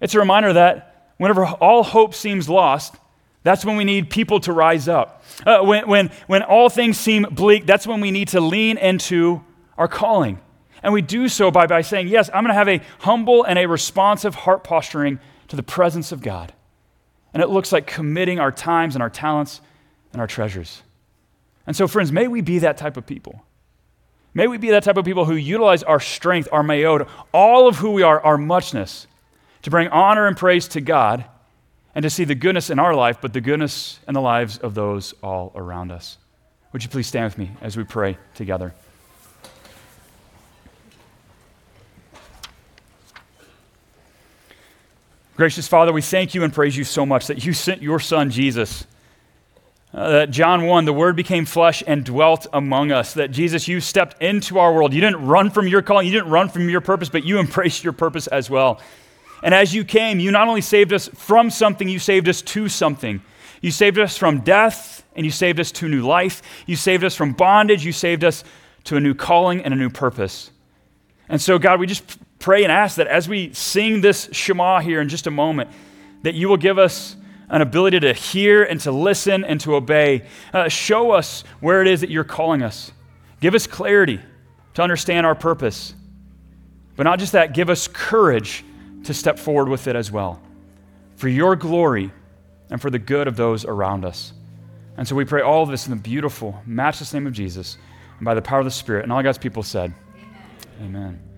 it's 0.00 0.14
a 0.14 0.18
reminder 0.18 0.52
that 0.54 1.12
whenever 1.16 1.46
all 1.46 1.82
hope 1.82 2.14
seems 2.14 2.48
lost, 2.48 2.94
that's 3.42 3.64
when 3.64 3.76
we 3.76 3.84
need 3.84 4.10
people 4.10 4.40
to 4.40 4.52
rise 4.52 4.88
up. 4.88 5.24
Uh, 5.46 5.60
when, 5.62 5.88
when, 5.88 6.10
when 6.26 6.42
all 6.42 6.68
things 6.68 6.98
seem 6.98 7.22
bleak, 7.30 7.64
that's 7.64 7.86
when 7.86 8.00
we 8.00 8.10
need 8.10 8.28
to 8.28 8.40
lean 8.40 8.76
into 8.76 9.42
our 9.78 9.88
calling. 9.88 10.38
And 10.82 10.92
we 10.92 11.02
do 11.02 11.28
so 11.28 11.50
by, 11.50 11.66
by 11.66 11.82
saying, 11.82 12.08
Yes, 12.08 12.30
I'm 12.32 12.44
going 12.44 12.54
to 12.54 12.54
have 12.54 12.68
a 12.68 12.80
humble 13.00 13.44
and 13.44 13.58
a 13.58 13.66
responsive 13.66 14.34
heart 14.34 14.64
posturing 14.64 15.20
to 15.48 15.56
the 15.56 15.62
presence 15.62 16.12
of 16.12 16.22
God. 16.22 16.52
And 17.32 17.42
it 17.42 17.48
looks 17.48 17.72
like 17.72 17.86
committing 17.86 18.40
our 18.40 18.50
times 18.52 18.94
and 18.94 19.02
our 19.02 19.10
talents 19.10 19.60
and 20.12 20.20
our 20.20 20.26
treasures. 20.26 20.82
And 21.66 21.76
so, 21.76 21.86
friends, 21.86 22.10
may 22.10 22.28
we 22.28 22.40
be 22.40 22.60
that 22.60 22.76
type 22.76 22.96
of 22.96 23.06
people. 23.06 23.44
May 24.32 24.46
we 24.46 24.58
be 24.58 24.70
that 24.70 24.84
type 24.84 24.96
of 24.96 25.04
people 25.04 25.24
who 25.24 25.34
utilize 25.34 25.82
our 25.82 26.00
strength, 26.00 26.48
our 26.52 26.62
me'od, 26.62 27.08
all 27.32 27.68
of 27.68 27.76
who 27.76 27.90
we 27.90 28.02
are, 28.02 28.20
our 28.20 28.38
muchness, 28.38 29.06
to 29.62 29.70
bring 29.70 29.88
honor 29.88 30.26
and 30.26 30.36
praise 30.36 30.68
to 30.68 30.80
God 30.80 31.24
and 31.94 32.04
to 32.04 32.10
see 32.10 32.24
the 32.24 32.36
goodness 32.36 32.70
in 32.70 32.78
our 32.78 32.94
life, 32.94 33.18
but 33.20 33.32
the 33.32 33.40
goodness 33.40 33.98
in 34.06 34.14
the 34.14 34.20
lives 34.20 34.58
of 34.58 34.74
those 34.74 35.14
all 35.22 35.52
around 35.54 35.90
us. 35.90 36.18
Would 36.72 36.84
you 36.84 36.88
please 36.88 37.08
stand 37.08 37.24
with 37.24 37.38
me 37.38 37.50
as 37.60 37.76
we 37.76 37.82
pray 37.82 38.16
together? 38.34 38.72
Gracious 45.40 45.66
Father, 45.66 45.90
we 45.90 46.02
thank 46.02 46.34
you 46.34 46.44
and 46.44 46.52
praise 46.52 46.76
you 46.76 46.84
so 46.84 47.06
much 47.06 47.28
that 47.28 47.46
you 47.46 47.54
sent 47.54 47.80
your 47.80 47.98
Son, 47.98 48.28
Jesus. 48.28 48.86
Uh, 49.94 50.10
that 50.10 50.30
John 50.30 50.66
1, 50.66 50.84
the 50.84 50.92
Word 50.92 51.16
became 51.16 51.46
flesh 51.46 51.82
and 51.86 52.04
dwelt 52.04 52.46
among 52.52 52.92
us. 52.92 53.14
That 53.14 53.30
Jesus, 53.30 53.66
you 53.66 53.80
stepped 53.80 54.22
into 54.22 54.58
our 54.58 54.70
world. 54.70 54.92
You 54.92 55.00
didn't 55.00 55.24
run 55.24 55.48
from 55.48 55.66
your 55.66 55.80
calling, 55.80 56.06
you 56.06 56.12
didn't 56.12 56.28
run 56.28 56.50
from 56.50 56.68
your 56.68 56.82
purpose, 56.82 57.08
but 57.08 57.24
you 57.24 57.38
embraced 57.38 57.82
your 57.82 57.94
purpose 57.94 58.26
as 58.26 58.50
well. 58.50 58.82
And 59.42 59.54
as 59.54 59.74
you 59.74 59.82
came, 59.82 60.20
you 60.20 60.30
not 60.30 60.46
only 60.46 60.60
saved 60.60 60.92
us 60.92 61.08
from 61.08 61.48
something, 61.48 61.88
you 61.88 62.00
saved 62.00 62.28
us 62.28 62.42
to 62.42 62.68
something. 62.68 63.22
You 63.62 63.70
saved 63.70 63.98
us 63.98 64.18
from 64.18 64.40
death, 64.40 65.06
and 65.16 65.24
you 65.24 65.32
saved 65.32 65.58
us 65.58 65.72
to 65.72 65.88
new 65.88 66.02
life. 66.02 66.42
You 66.66 66.76
saved 66.76 67.02
us 67.02 67.16
from 67.16 67.32
bondage. 67.32 67.82
You 67.82 67.92
saved 67.92 68.24
us 68.24 68.44
to 68.84 68.98
a 68.98 69.00
new 69.00 69.14
calling 69.14 69.64
and 69.64 69.72
a 69.72 69.76
new 69.78 69.88
purpose. 69.88 70.50
And 71.30 71.40
so, 71.40 71.58
God, 71.58 71.80
we 71.80 71.86
just 71.86 72.18
pray 72.40 72.64
and 72.64 72.72
ask 72.72 72.96
that 72.96 73.06
as 73.06 73.28
we 73.28 73.52
sing 73.52 74.00
this 74.00 74.28
Shema 74.32 74.80
here 74.80 75.00
in 75.00 75.08
just 75.08 75.28
a 75.28 75.30
moment, 75.30 75.70
that 76.22 76.34
you 76.34 76.48
will 76.48 76.56
give 76.56 76.78
us 76.78 77.16
an 77.48 77.62
ability 77.62 78.00
to 78.00 78.12
hear 78.12 78.64
and 78.64 78.80
to 78.80 78.90
listen 78.90 79.44
and 79.44 79.60
to 79.60 79.74
obey. 79.74 80.26
Uh, 80.52 80.68
show 80.68 81.12
us 81.12 81.44
where 81.60 81.82
it 81.82 81.88
is 81.88 82.00
that 82.00 82.10
you're 82.10 82.24
calling 82.24 82.62
us. 82.62 82.92
Give 83.40 83.54
us 83.54 83.66
clarity 83.66 84.20
to 84.74 84.82
understand 84.82 85.26
our 85.26 85.34
purpose. 85.34 85.94
But 86.96 87.04
not 87.04 87.18
just 87.18 87.32
that, 87.32 87.54
give 87.54 87.70
us 87.70 87.88
courage 87.88 88.64
to 89.04 89.14
step 89.14 89.38
forward 89.38 89.68
with 89.68 89.86
it 89.86 89.96
as 89.96 90.10
well. 90.10 90.40
For 91.16 91.28
your 91.28 91.56
glory 91.56 92.10
and 92.70 92.80
for 92.80 92.90
the 92.90 92.98
good 92.98 93.26
of 93.26 93.36
those 93.36 93.64
around 93.64 94.04
us. 94.04 94.32
And 94.96 95.06
so 95.06 95.16
we 95.16 95.24
pray 95.24 95.42
all 95.42 95.62
of 95.62 95.70
this 95.70 95.86
in 95.86 95.90
the 95.90 96.00
beautiful, 96.00 96.60
matchless 96.66 97.12
name 97.12 97.26
of 97.26 97.32
Jesus 97.32 97.78
and 98.18 98.24
by 98.24 98.34
the 98.34 98.42
power 98.42 98.60
of 98.60 98.64
the 98.64 98.70
Spirit. 98.70 99.02
And 99.02 99.12
all 99.12 99.22
God's 99.22 99.38
people 99.38 99.62
said, 99.62 99.92
Amen. 100.78 100.96
Amen. 100.96 101.29